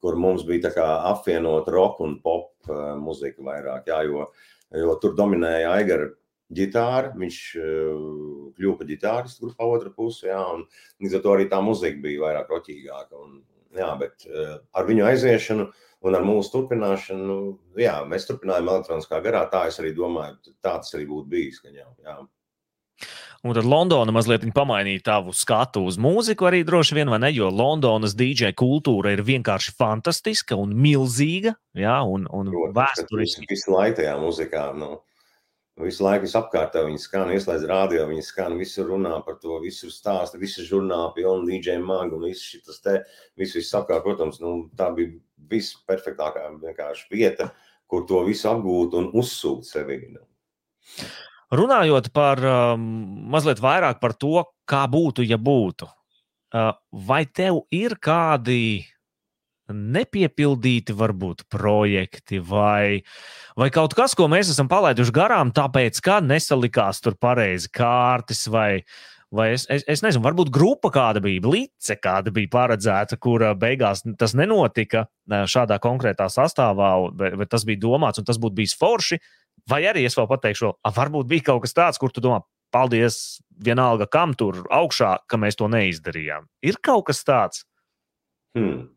[0.00, 0.72] kur mums bija
[1.10, 2.70] apvienot roka un pop
[3.00, 4.30] muzika vairāk, jā, jo,
[4.76, 6.08] jo tur dominēja Aigara
[6.54, 8.08] ģitāra, viņš uh,
[8.56, 10.66] kļuva par ģitāristu grupā otrā pusē, un
[11.02, 13.20] līdz ar to arī tā muzika bija vairāk roķīgāka.
[13.20, 13.38] Un,
[13.76, 15.68] jā, bet uh, ar viņu aiziešanu
[16.08, 17.38] un ar mūsu turpināšanu, nu,
[17.78, 21.62] jā, mēs turpinājām elektroniskā garā, tā es arī domāju, tā tas arī būtu bijis.
[21.62, 22.18] Ka, jā, jā.
[23.40, 27.30] Un tad Londona mazliet pamainīja tavu skatu uz mūziku, arī droši vien, vai ne?
[27.32, 31.54] Jo Londonas DJ kultūra ir vienkārši fantastiska un milzīga.
[31.78, 33.48] Jā, un, un vēsturiski.
[33.48, 34.66] Visu laiku tajā muzikā.
[34.76, 34.98] Nu,
[35.80, 39.92] Visu laiku es apkārtā viņi skan, ieslēdz rādio, viņi skan, visur runā par to, visur
[39.94, 42.98] stāsta, visi žurnāli, pilni DJ magu un viss šis te,
[43.40, 45.14] viss, viss apkārt, protams, nu, tā bija
[45.52, 47.48] visperfektākā vienkārši vieta,
[47.88, 50.02] kur to visu apgūt un uzsūkt sevi.
[50.10, 50.26] Nu.
[51.50, 52.82] Runājot par um,
[53.32, 55.88] mazliet vairāk par to, kā būtu, ja būtu.
[56.50, 56.72] Uh,
[57.06, 58.86] vai tev ir kādi
[59.70, 63.00] nepiepildīti varbūt projekti vai,
[63.58, 68.82] vai kaut kas, ko mēs esam palaiduši garām, tāpēc, ka nesalikās tur pareizi kārtas vai,
[69.34, 74.04] vai es, es, es nezinu, varbūt grupa kāda bija, blīce kāda bija paredzēta, kura beigās
[74.18, 79.20] tas nenotika šādā konkrētā sastāvā, bet, bet tas bija domāts un tas būtu bijis forši.
[79.68, 82.40] Vai arī es vēl pateikšu, varbūt bija kaut kas tāds, kur tu domā,
[82.72, 86.46] paldies, vienalga kam tur augšā, ka mēs to neizdarījām.
[86.62, 87.64] Ir kaut kas tāds.
[88.56, 88.88] Hmm.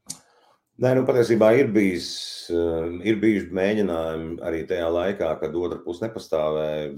[0.82, 2.08] Nē, nu patiesībā ir bijis,
[2.50, 6.96] eh, ir bijuši mēģinājumi arī tajā laikā, kad otra puse nepastāvēja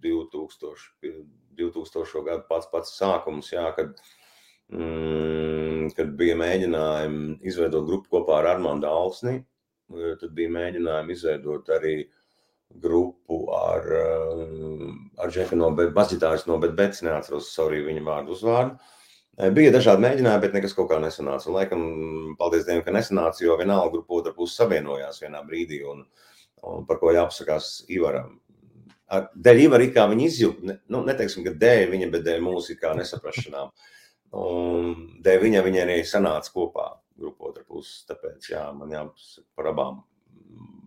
[0.00, 0.88] 2000,
[1.58, 2.24] 2000.
[2.24, 4.00] gadu pats pats sākums, jā, kad,
[4.72, 9.44] mm, kad bija mēģinājumi izveidot grupu kopā ar Armandu Alsni,
[10.20, 12.08] tad bija mēģinājumi izveidot arī
[12.74, 18.78] grupu ar, eh, ar Džeku no Basģitāris no Betbets, neatceros savu viņa vārdu uzvārdu.
[19.54, 21.46] Bija dažādi mēģinājumi, bet nekas kaut kā nesanāca.
[21.46, 21.82] Un, laikam,
[22.40, 26.02] paldies Dievam, ka nesanāca, jo vienalga grupa otra puse savienojās vienā brīdī, un,
[26.66, 28.40] un par ko jāpasakās Ivaram.
[29.08, 32.90] Dēļ Ivara kā viņa izjūta, ne, nu, neteiksim, ka dēļ viņa, bet dēļ mūsu kā
[32.98, 33.70] nesaprašanām.
[34.42, 34.90] Un
[35.24, 36.88] dēļ viņa viņa arī sanāca kopā
[37.18, 38.02] grupa otra puse.
[38.10, 40.02] Tāpēc, jā, man jāpasaka par abām,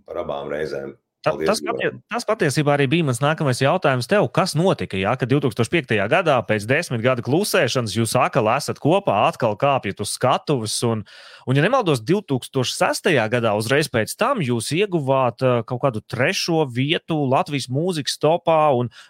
[0.05, 0.93] par abām reizēm.
[1.22, 4.26] Paldies, tas, tas patiesībā arī bija mans nākamais jautājums tev.
[4.34, 5.93] Kas notika, ja, kad 2005.
[6.09, 10.80] gadā, pēc desmit gadu klusēšanas, jūs atkal esat kopā, atkal kāpjat uz skatuves?
[10.88, 11.03] Un,
[11.45, 13.11] un ja nemaldos, 2006.
[13.30, 18.57] gadā, uzreiz pēc tam, jūs ieguvāt uh, kaut kādu trešo vietu Latvijas mūzikas topā.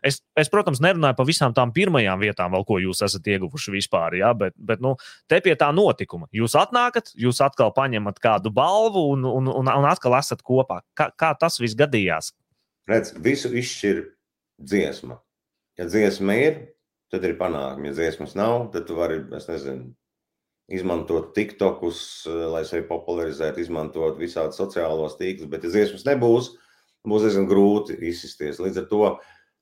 [0.04, 4.20] Es, es, protams, nerunāju par visām tām pirmajām vietām, vēl, ko jūs esat ieguvuši vispār,
[4.20, 4.98] ja, bet, bet nu,
[5.32, 6.28] te pie tā notikuma.
[6.36, 10.82] Jūs atnākat, jūs atkal paņemat kādu balvu un, un, un, un atkal esat kopā.
[10.92, 12.01] Kā, kā tas viss gadījās?
[12.02, 12.34] Gadījās?
[12.90, 14.04] Redz, visu izšķir
[14.60, 15.22] dziesma.
[15.78, 16.56] Ja dziesma ir,
[17.12, 17.92] tad ir panākumi.
[17.92, 19.94] Ja dziesmas nav, tad tu vari, es nezinu,
[20.72, 26.56] izmantot TikTokus, eh, lai sevi popularizētu, izmantot visādus sociālos tīklus, bet ja dziesmas nebūs,
[27.08, 28.60] būs diezgan grūti izsisties.
[28.60, 29.04] Līdz ar to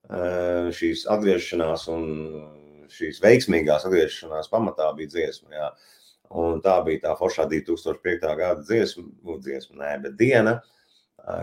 [0.10, 2.04] eh, šīs atgriešanās un
[2.90, 5.54] šīs veiksmīgās atgriešanās pamatā bija dziesma.
[5.54, 5.70] Jā.
[6.30, 8.26] Un tā bija tā foršā 2005.
[8.38, 10.79] gada dziesma, nu, dziesma nē, bet diena, uh,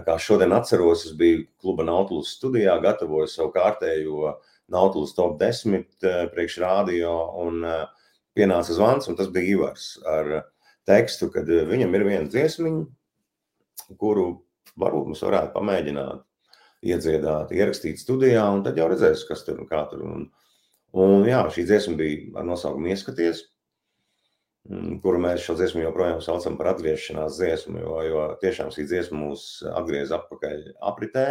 [0.07, 4.34] Kā šodien atceros, es biju kluba Nautilus studijā, gatavoju savu kārtējo
[4.72, 7.12] Nautilus top 10 priekš rādio
[7.43, 7.62] un
[8.37, 10.32] pienāca zvans, un tas bija Ivars ar
[10.89, 12.87] tekstu, kad viņam ir viena dziesmiņa,
[14.01, 14.26] kuru
[14.78, 16.24] varbūt mums varētu pamēģināt
[16.87, 20.03] iedziedāt, ierakstīt studijā, un tad jau redzēs, kas tur un kā tur.
[20.07, 20.26] Un,
[20.97, 23.43] Un jā, šī dziesma bija ar nosaukumu Ieskaties,
[25.02, 29.46] kuru mēs šo dziesmu joprojām saucam par atgriešanās dziesmu, jo, jo tiešām šī dziesma mūs
[29.72, 31.26] atgriez atpakaļ apritē.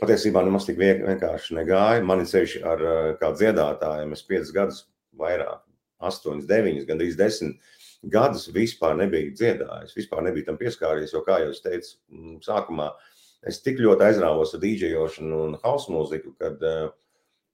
[0.00, 2.04] Patiesībā nemaz tik vienkārši negāja.
[2.06, 2.84] Mani ceļš ar
[3.20, 4.82] kā dziedātājiem, es piecus gadus
[5.18, 5.64] vairāk,
[6.04, 7.72] astoņus, deviņus, gandrīz desmit
[8.12, 12.90] gadus vispār nebija dziedājis, vispār nebija tam pieskāries, jo, kā jau es teicu, mm, sākumā
[13.48, 16.90] es tik ļoti aizrāvos ar dīdžejošanu un hausa mūziku, kad uh,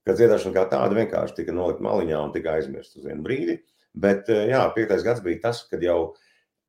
[0.07, 3.59] ka dziedāšana kā tāda vienkārši tika nolikta maliņā un tika aizmirsta uz vienu brīdi.
[3.93, 6.13] Bet, eh, jā, piektais gads bija tas, kad jau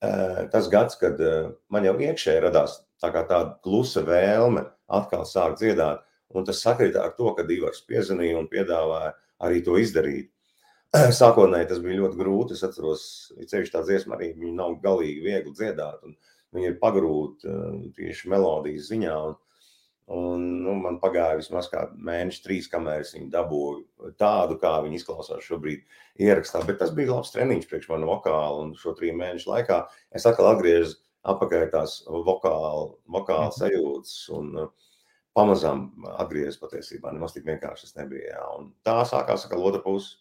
[0.03, 5.63] eh, tas gads, kad eh, man jau iekšēji radās tā tāda klusa vēlme atkal sākt
[5.63, 6.03] dziedāt.
[6.33, 9.13] Un tas sakrita ar to, ka Divars piezvanīja un piedāvāja
[9.45, 10.31] arī to izdarīt.
[11.21, 12.57] Sākotnēji tas bija ļoti grūti.
[12.57, 13.05] Es atceros,
[13.37, 16.03] ka ceļš tā dziesma arī nav galīgi viegli dziedāt.
[16.53, 17.53] Viņa ir pagrūta
[17.97, 19.15] tieši melodijas ziņā.
[19.29, 19.37] Un,
[20.11, 25.47] Un, nu, man pagāja vismaz mēnesis, trīs, kamēr es viņu dabūju tādu, kā viņi izklausās
[25.47, 25.85] šobrīd
[26.21, 26.65] ierakstā.
[26.67, 28.65] Bet tas bija labs treniņš priekš manas vokāla.
[28.65, 29.79] Un šo trīs mēnešu laikā
[30.13, 33.59] es atkal atgriezu atpakaļ tās vokāla, vokāla mhm.
[33.61, 34.17] sajūtas.
[34.39, 34.91] Un, uh,
[35.33, 35.87] Pamazām
[36.21, 37.09] atgriezties patiesībā.
[37.15, 38.35] Nemaz tik vienkārši tas nebija.
[38.35, 38.43] Jā.
[38.59, 40.19] Un tā sākās atkal otra puse.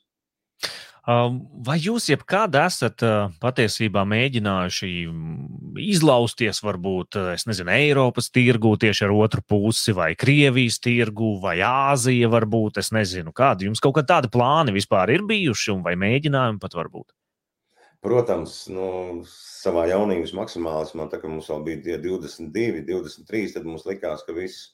[1.01, 3.01] Vai jūs jebkad esat
[3.41, 4.89] patiesībā mēģinājuši
[5.81, 7.17] izlausties, varbūt,
[7.49, 13.33] nezinu, Eiropas tirgū tieši ar otru pusi, vai Krievijas tirgū, vai Āzija, varbūt, es nezinu,
[13.33, 17.09] kādi jums kaut kādi plāni vispār ir bijuši, vai mēģinājumi pat varbūt?
[18.05, 18.85] Protams, nu,
[19.29, 24.69] savā jaunības maksimālismā, tā kā mums vēl bija 22, 23, tad mums likās, ka viss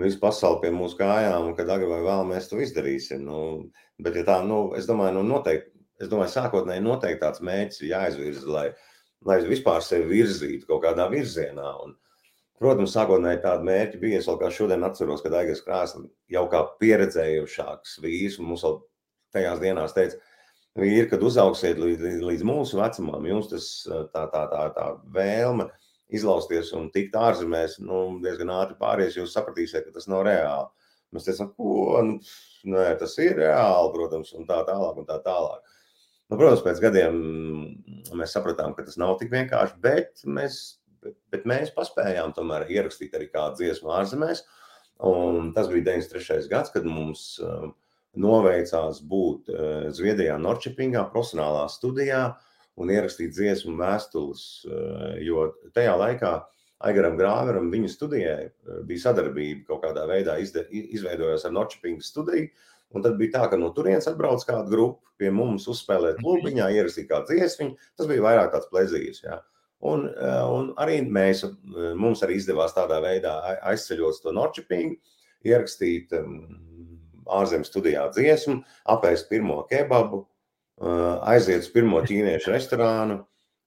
[0.00, 3.24] visu pasauli pie mūsu kājām, un kad agri vai vēl mēs to izdarīsim.
[3.26, 3.38] Nu,
[4.02, 5.72] bet, ja tā, nu, es domāju, nu, noteikti,
[6.02, 8.66] es domāju, sākotnēji noteikti tāds mērķis ir jāizvirza, lai,
[9.26, 11.70] lai vispār sevi virzītu kaut kādā virzienā.
[11.84, 11.96] Un,
[12.60, 14.20] protams, sākotnēji tādi mērķi bija.
[14.20, 18.80] Es vēl kā šodien atceros, kad Aigars Krāslis jau kā pieredzējušāks vīrs, mums vēl
[19.36, 20.20] tajās dienās teica,
[20.76, 23.66] vīri, kad uzauksiet līdz, līdz mūsu vecumam, jums tas
[24.12, 24.86] tā, tā, tā, tā
[25.16, 30.26] vēlme ir izlausties un tikt ārzemēs, nu, diezgan ātri pāries, jūs sapratīsiet, ka tas nav
[30.28, 30.68] reāli.
[31.14, 32.18] Mēs teicām, ko nu,
[32.72, 35.00] nē, tas ir reāli, protams, un tā tālāk.
[35.00, 35.74] Un tā tālāk.
[36.26, 37.18] Nu, protams, pēc gadiem
[38.18, 40.58] mēs sapratām, ka tas nav tik vienkārši, bet mēs,
[41.04, 44.42] bet, bet mēs paspējām tomēr ierakstīt arī kādu dziesmu ārzemēs.
[45.06, 46.48] Un tas bija 93.
[46.50, 47.68] gads, kad mums uh,
[48.18, 52.24] noveicās būt uh, Zviedrijā, Norčepingā, profesionālā studijā.
[52.76, 56.32] Un ierakstīt dziesmu vēstules, eh, jo tajā laikā
[56.84, 62.50] Aigaram Grāveram viņa studijai eh, bija sadarbība kaut kādā veidā izveidojās ar Norčipingu studiju,
[62.92, 67.08] un tad bija tā, ka no turienes atbrauc kāda grupa pie mums uzspēlēt klubiņā, ierakstīt
[67.08, 69.40] kādu dziesmiņu, tas bija vairāk tāds plezīrs, jā.
[69.88, 71.46] Un, eh, un arī mēs,
[71.96, 73.38] mums arī izdevās tādā veidā
[73.72, 75.00] aizceļot to Norčipingu,
[75.46, 76.38] ierakstīt um,
[77.26, 78.60] ārzemju studijā dziesmu,
[78.92, 80.26] apēst pirmo kebabu,
[80.80, 83.22] aiziet uz pirmo ķīniešu restorānu.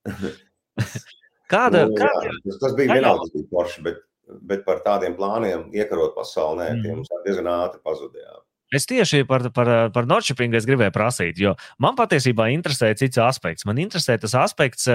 [1.50, 2.28] Kāda, nu, kāda?
[2.28, 3.96] Jā, tas, tas bija vienalga, tas bija forši, bet,
[4.46, 6.84] bet par tādiem plāniem iekarot pasauli, nē, mm.
[6.84, 8.36] tie mums diezgan ātri pazudījā.
[8.70, 13.66] Es tieši par, par, par Norčipingu gribēju prasīt, jo man patiesībā interesē cits aspekts.
[13.66, 14.86] Man interesē tas aspekts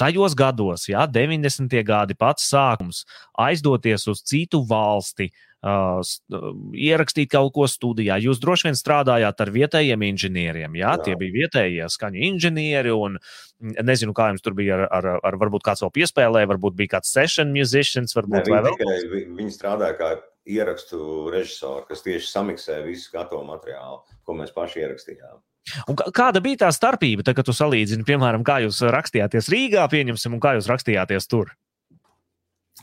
[0.00, 1.76] tajos gados, jā, 90.
[1.84, 3.02] gadi, pats sākums,
[3.36, 6.00] aizdoties uz citu valsti, uh, uh,
[6.76, 8.18] ierakstīt kaut ko studijā.
[8.22, 10.78] Jūs droši vien strādājāt ar vietējiem inženieriem.
[10.78, 11.02] Jā, jā.
[11.06, 12.94] tie bija vietējie skaņu inženieri.
[12.94, 13.18] Un,
[13.60, 17.12] nezinu, kā jums tur bija ar, ar, ar varbūt kāds vēl piespēlēja, varbūt bija kāds
[17.14, 18.14] session musicians.
[18.16, 20.14] Varbūt, ne, viņi, tikai, viņi strādāja kā
[20.46, 25.38] ierakstu režisori, kas tieši samiksē visu gatavu materiālu, ko mēs paši ierakstījām.
[25.90, 30.36] Un kāda bija tā starpība, tā, kad tu salīdzini, piemēram, kā jūs rakstījāties Rīgā, pieņemsim,
[30.36, 31.50] un kā jūs rakstījāties tur?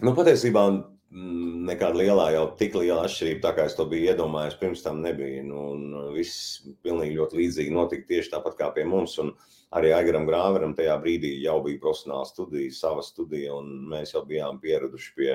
[0.03, 4.57] Nu, patiesībā Mm, nekāda lielā, jau tik liela atšķirība, tā kā es to biju iedomājies,
[4.59, 5.43] pirms tam nebija.
[5.45, 9.15] Nu, viss pilnīgi ļoti līdzīgi notika tieši tāpat kā pie mums.
[9.21, 9.33] Un
[9.77, 14.57] arī Aigaram Grāveram tajā brīdī jau bija profesionāla studija, sava studija, un mēs jau bijām
[14.63, 15.29] pieraduši pie,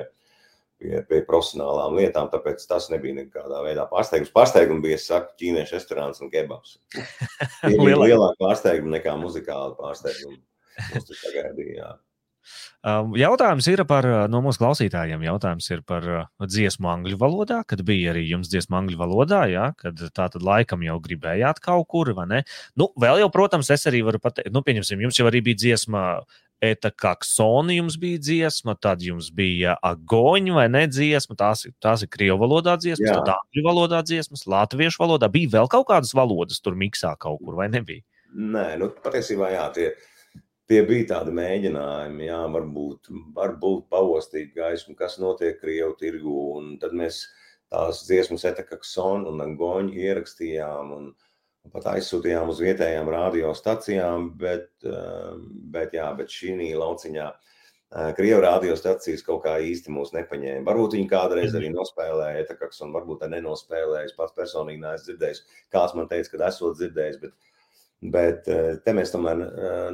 [0.81, 2.27] pie, pie profesionālām lietām.
[2.33, 4.35] Tāpēc tas nebija nekādā veidā pārsteigums.
[4.35, 6.75] Pārsteigums bija, es saku, ķīniešu restorāns un kebabs.
[7.63, 10.41] Tie bija lielāki pārsteigumi nekā muzikāli pārsteigumi.
[10.91, 11.95] Mums tas sagaidīja.
[12.79, 17.61] Um, jautājums ir par, uh, no mūsu klausītājiem, jautājums ir par uh, dziesmu angļu valodā,
[17.67, 21.89] kad bija arī jums dziesma angļu valodā, jā, kad tā tad laikam jau gribējāt kaut
[21.91, 22.43] kur, vai ne?
[22.79, 26.05] Nu, vēl jau, protams, es arī varu pateikt, nu, pieņemsim, jums jau arī bija dziesma
[26.59, 32.09] Eta Kaksoni, jums bija dziesma, tad jums bija agoņa vai ne dziesma, tās, tās ir
[32.11, 35.29] krievu valodā dziesmas, tad angļu valodā dziesmas, latviešu valodā.
[35.31, 38.03] Bija vēl kaut kādas valodas tur miksā kaut kur, vai nebija?
[38.35, 39.95] Nē, nu, patiesībā jā, tie ir
[40.69, 46.35] tie bija tādi mēģinājumi, jā, varbūt, varbūt paustīt gaismu, kas notiek Krievijas tirgu.
[46.81, 47.23] Tad mēs
[47.73, 51.11] tās dziesmas Etakaksonu un Angoņu ierakstījām un
[51.73, 54.71] pat aizsūtījām uz vietējām radiostacijām, bet,
[55.73, 57.29] bet, jā, bet šī lauciņā
[57.89, 60.61] Krievijas radiostacijas kaut kā īsti mūs nepaņēma.
[60.67, 64.11] Varbūt viņi kādreiz arī nospēlēja Etakaks un varbūt arī nenospēlēja.
[64.11, 65.39] Es pats personīgi neesmu dzirdējis.
[65.73, 67.33] Kāds man teica, ka esot dzirdējis, bet,
[68.01, 69.41] bet te mēs tomēr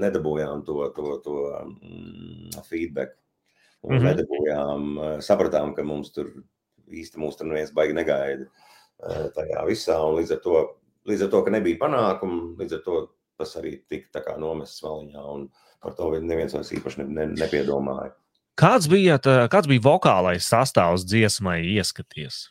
[0.01, 3.18] nedabūjām to, to, to mm, feedback.
[3.86, 4.06] Mm -hmm.
[4.10, 6.32] nedabūjām, sapratām, ka mums tur
[6.89, 8.45] īsti mūs tur neviens baigi negaida
[9.36, 9.99] tajā visā.
[10.01, 10.64] Un līdz ar to,
[11.06, 15.24] līdz ar to ka nebija panākumu, līdz ar to tas arī tika nomests maliņā.
[15.34, 15.49] Un
[15.84, 18.14] par to neviens vairs īpaši ne, ne, nepiedomāja.
[18.56, 22.45] Kāds bija, tā, kāds bija vokālais sastāvs dziesmai, ieskaties?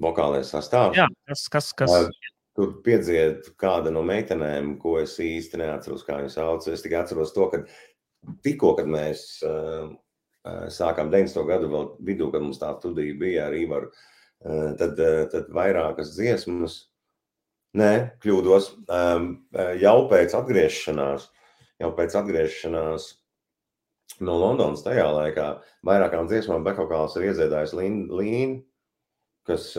[0.00, 0.96] Vokālais sastāvs?
[0.96, 1.92] Jā, kas, kas, kas...
[2.56, 6.66] Tur piedzied kāda no meitenēm, ko es īsti neatceros, kā viņas sauc.
[6.68, 7.62] Es tikai atceros to, ka
[8.44, 9.88] tikko, kad mēs uh,
[10.44, 11.46] sākām 90.
[11.46, 13.92] gadu vidū, kad mums tā studija bija ar Ivaru,
[14.78, 14.98] tad,
[15.30, 16.78] tad vairākas dziesmas,
[17.78, 18.72] nē, kļūdos,
[19.80, 21.28] jau pēc atgriešanās,
[21.82, 23.08] jau pēc atgriešanās
[24.22, 25.46] no Londonas tajā laikā,
[25.86, 28.60] vairākām dziesmām Bekokāls ir iedziedājis Līnu,
[29.48, 29.72] kas,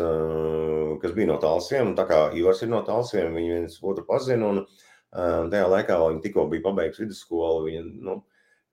[1.01, 4.49] kas bija no Talsiem, un tā kā Ivars ir no Talsiem, viņi viens otru pazina,
[4.51, 8.19] un tajā laikā viņi tikko bija pabeigts vidusskolu, viņi, nu,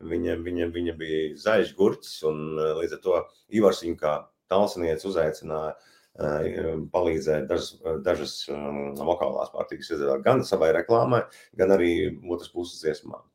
[0.01, 3.16] Viņa, viņa, viņa bija zaļš gurķis, un eh, līdz ar to
[3.59, 4.14] Ivars viņu kā
[4.51, 7.74] talsnieks uzaicināja eh, palīdzēt dažas,
[8.07, 11.20] dažas um, vokālās pārtīkas izdarīt gan savai reklāmai,
[11.61, 13.26] gan arī otras puses dziesmām.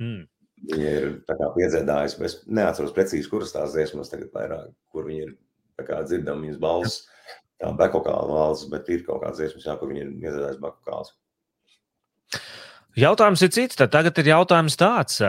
[0.00, 0.24] Mm.
[0.72, 5.36] Viņa ir piedzēdājusi, es neatceros precīzi, kuras tās dziesmas tagad vairāk, kur viņi ir
[5.78, 7.06] dzirdami viņas balss,
[7.62, 11.14] tā bekokāla valsts, bet ir kaut kāds dziesmas, jā, kur viņi ir iedzēdājusi bekokāls.
[12.98, 15.20] Jautājums ir cits, tad tagad ir jautājums tāds,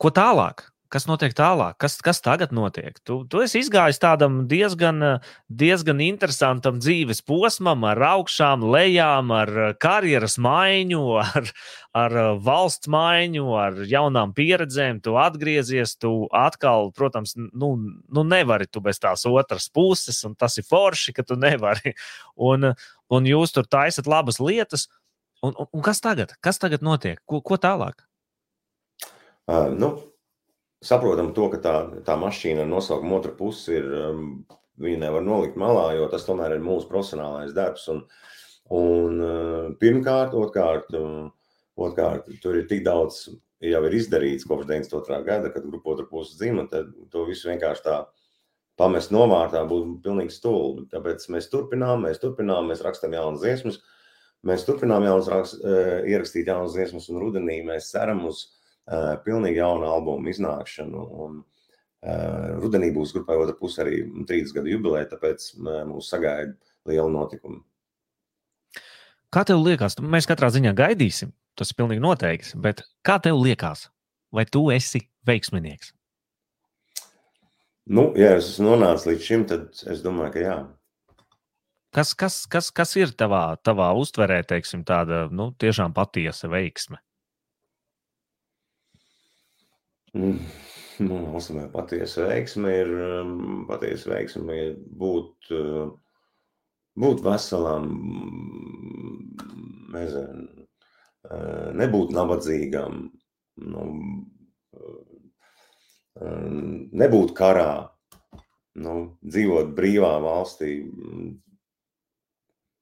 [0.00, 0.69] ko tālāk?
[0.90, 1.76] Kas notiek tālāk?
[1.78, 2.96] Kas, kas tagad notiek?
[3.06, 10.34] Tu, tu esi izgājis tādam diezgan, diezgan interesantam dzīves posmam, ar augšām, lejām, ar karjeras
[10.42, 11.52] maiņu, ar,
[11.94, 14.98] ar valsts maiņu, ar jaunām pieredzēm.
[15.06, 17.70] Tu atgriezies, tu atkal, protams, nu,
[18.10, 21.94] nu nevari tu bez tās otras puses, un tas ir forši, ka tu nevari.
[22.50, 22.70] Un,
[23.12, 24.86] un jūs tur taisat labas lietas.
[25.44, 26.32] Un, un, un kas tagad?
[26.40, 27.20] Kas tagad notiek?
[27.28, 28.00] Ko, ko tālāk?
[29.50, 29.90] Uh, nu,
[30.84, 31.74] saprotam to, ka tā,
[32.06, 34.24] tā mašīna ar nosaukumu otra puse ir, um,
[34.80, 37.86] viņa nevar nolikt malā, jo tas tomēr ir mūsu profesionālais darbs.
[37.92, 38.04] Un,
[38.76, 41.28] un uh, pirmkārt, otrkārt, um,
[41.80, 43.26] otrkārt, tur ir tik daudz
[43.60, 45.20] jau ir izdarīts kopš 92.
[45.26, 47.98] gada, kad grupa otra puse dzima, tad to visu vienkārši tā
[48.80, 50.86] pamest novārtā būtu pilnīgi stulbi.
[50.94, 53.76] Tāpēc mēs turpinām, mēs turpinām, mēs rakstām jaunas dziesmas,
[54.48, 55.60] mēs turpinām jaunas rakst,
[56.08, 58.59] ierakstīt jaunas dziesmas, un rudenī mēs ceram uz uh,
[59.24, 61.02] pilnīgi jaunu albumu iznākšanu.
[61.24, 66.56] Un, uh, rudenī būs grupai otra puse arī 30 gadu jubileja, tāpēc uh, mūs sagaida
[66.88, 67.62] liela notikuma.
[69.30, 73.86] Kā tev liekas, mēs katrā ziņā gaidīsim, tas ir pilnīgi noteikti, bet kā tev liekas,
[74.34, 75.92] vai tu esi veiksminieks?
[77.90, 80.56] Nu, ja es esmu nonācis līdz šim, tad es domāju, ka jā.
[81.94, 87.00] Kas, kas, kas, kas ir tavā, tavā uztverē, teiksim, tāda nu, tiešām patiesa veiksme?
[90.16, 90.38] Mm,
[91.06, 92.90] nu, Mūsu patiesa veiksme ir,
[93.20, 95.92] um, patiesa veiksme ir būt, uh,
[96.98, 97.86] būt veselam,
[99.94, 100.66] nezinu,
[101.30, 103.04] uh, nebūt nabadzīgam,
[103.70, 103.84] nu,
[104.74, 105.06] uh,
[107.04, 107.72] nebūt karā,
[108.82, 110.72] nu, dzīvot brīvā valstī,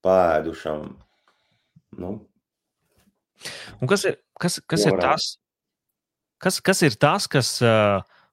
[0.04, 0.96] pēdušam.
[1.98, 2.10] Nu,
[3.78, 5.36] Un kas ir, kas, kas ir tas,
[6.39, 7.57] Kas, kas ir tas, kas,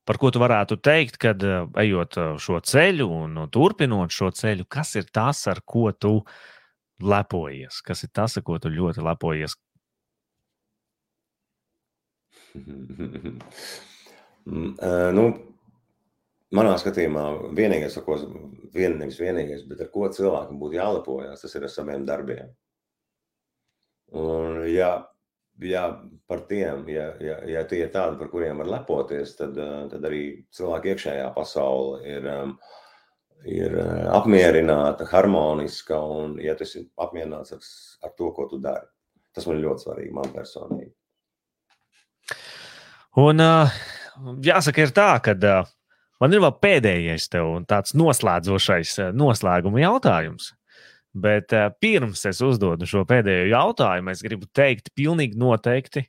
[0.05, 1.41] par ko tu varētu teikt, kad
[1.81, 6.19] ejot šo ceļu un turpinot šo ceļu, kas ir tas, ar ko tu
[7.01, 7.81] lepojies?
[7.85, 9.57] Kas ir tas, ar ko tu ļoti lepojies?
[15.17, 15.25] nu,
[16.55, 17.25] manā skatījumā,
[17.57, 18.19] vienīgais, ar ko
[18.75, 22.53] vien, nevis vienīgais, bet ar ko cilvēkam būtu jālepojas, tas ir ar saviem darbiem.
[24.15, 24.91] Un, ja
[25.61, 29.77] ja par tiem, ja, ja, ja tie ir tādi, par kuriem var lepoties, tad, eh,
[29.91, 30.23] tad arī
[30.55, 32.27] cilvēka iekšējā pasaule ir,
[33.47, 37.63] ir eh, apmierināta, harmoniska, un ja tu esi apmierināts ar,
[38.03, 38.87] ar to, ko tu dari.
[39.35, 40.93] Tas man ļoti svarīgi, man personīgi.
[43.19, 43.71] Un uh,
[44.43, 45.35] jāsaka, ir tā, ka
[46.23, 50.53] man ir vēl pēdējais tev tāds noslēdzošais noslēguma jautājums.
[51.15, 56.03] Bet uh, pirms es uzdodu šo pēdējo jautājumu, es gribu teikt, pilnīgi noteikti,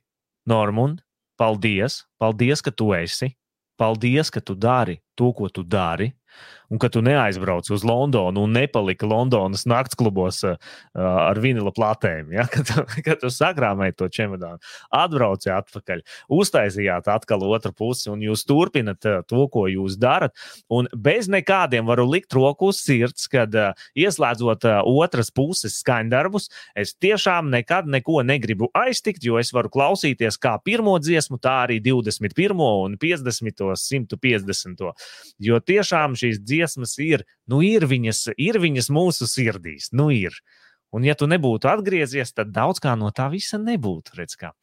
[0.47, 1.01] Normund,
[1.39, 2.01] paldies!
[2.19, 3.31] Paldies, ka tu esi!
[3.79, 6.11] Paldies, ka tu dari to, ko tu dari,
[6.69, 10.57] un ka tu neaizbrauc uz Londonu un nepaliki Londonas naktsklubos uh,
[10.99, 12.33] ar vinila platēm.
[12.35, 12.47] Ja?
[12.51, 12.71] Kad,
[13.05, 14.59] kad tu sakrāmēji to čemodānu,
[14.95, 16.03] atbrauci atpakaļ,
[16.33, 20.35] uztaisījāt atkal otru pusi, un jūs turpinat uh, to, ko jūs darat.
[20.73, 26.49] Un bez nekādiem varu likt roku uz sirds, kad uh, ieslēdzot uh, otras puses skaņdarbus,
[26.77, 31.79] es tiešām nekad neko negribu aiztikt, jo es varu klausīties kā pirmo dziesmu, tā arī
[31.83, 32.59] 21.
[32.59, 33.63] un 50.
[33.77, 34.83] 150.
[35.43, 39.91] Jo tiešām šīs dziesmas ir, nu, ir viņas, ir viņas mūsu sirdīs.
[39.93, 40.37] Nu, ir.
[40.95, 44.15] Un, ja tu nebūtu atgriezies, tad daudz kā no tā visa nebūtu.
[44.17, 44.53] Redz, kā.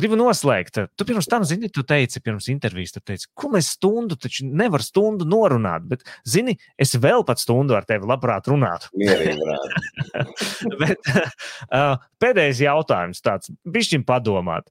[0.00, 0.78] Gribu noslēgt.
[0.96, 4.84] Tu pirms tam, zini, tu teici, pirms intervijas, tu teici, ko mēs stundu, taču nevar
[4.84, 5.84] stundu norunāt.
[5.90, 8.88] Bet, zini, es vēl pat stundu ar tevi labprāt runātu.
[10.80, 11.10] bet,
[11.76, 14.70] uh, pēdējais jautājums tāds, bišķiņ padomāt.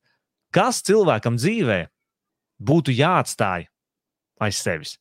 [0.55, 1.83] Kas cilvēkam dzīvē
[2.65, 3.67] būtu jāatstāj
[4.41, 4.97] aiz sevis?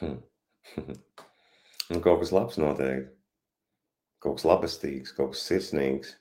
[0.00, 0.20] Hmm.
[1.94, 3.12] Un kaut kas labs noteikti.
[4.22, 6.16] Kaut kas labestīgs, kaut kas sirsnīgs.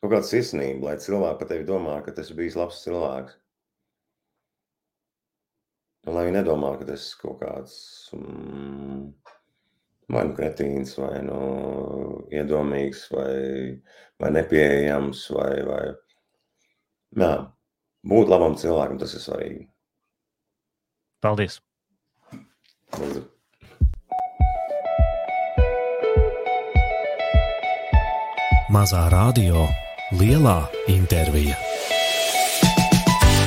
[0.00, 3.38] Kaut kāda sirsnība, lai cilvēki par tevi domā, ka tas ir bijis labs cilvēks.
[6.04, 7.76] Un lai viņi nedomā, ka tas ir kaut kāds
[8.12, 9.06] mm,
[10.12, 11.40] vai nu kretīns, vai nu
[12.34, 13.34] iedomīgs, vai,
[14.20, 15.84] vai nepieejams, vai, vai...
[17.24, 17.30] Nā,
[18.10, 19.68] būt labam cilvēkam tas ir svarīgi.
[21.24, 21.62] Paldies!
[23.00, 23.22] Lūdzu.
[28.74, 29.68] Mazā radio,
[30.18, 30.58] lielā
[30.90, 31.58] intervija.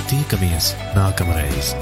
[0.07, 1.75] Tiekamies nākamreiz!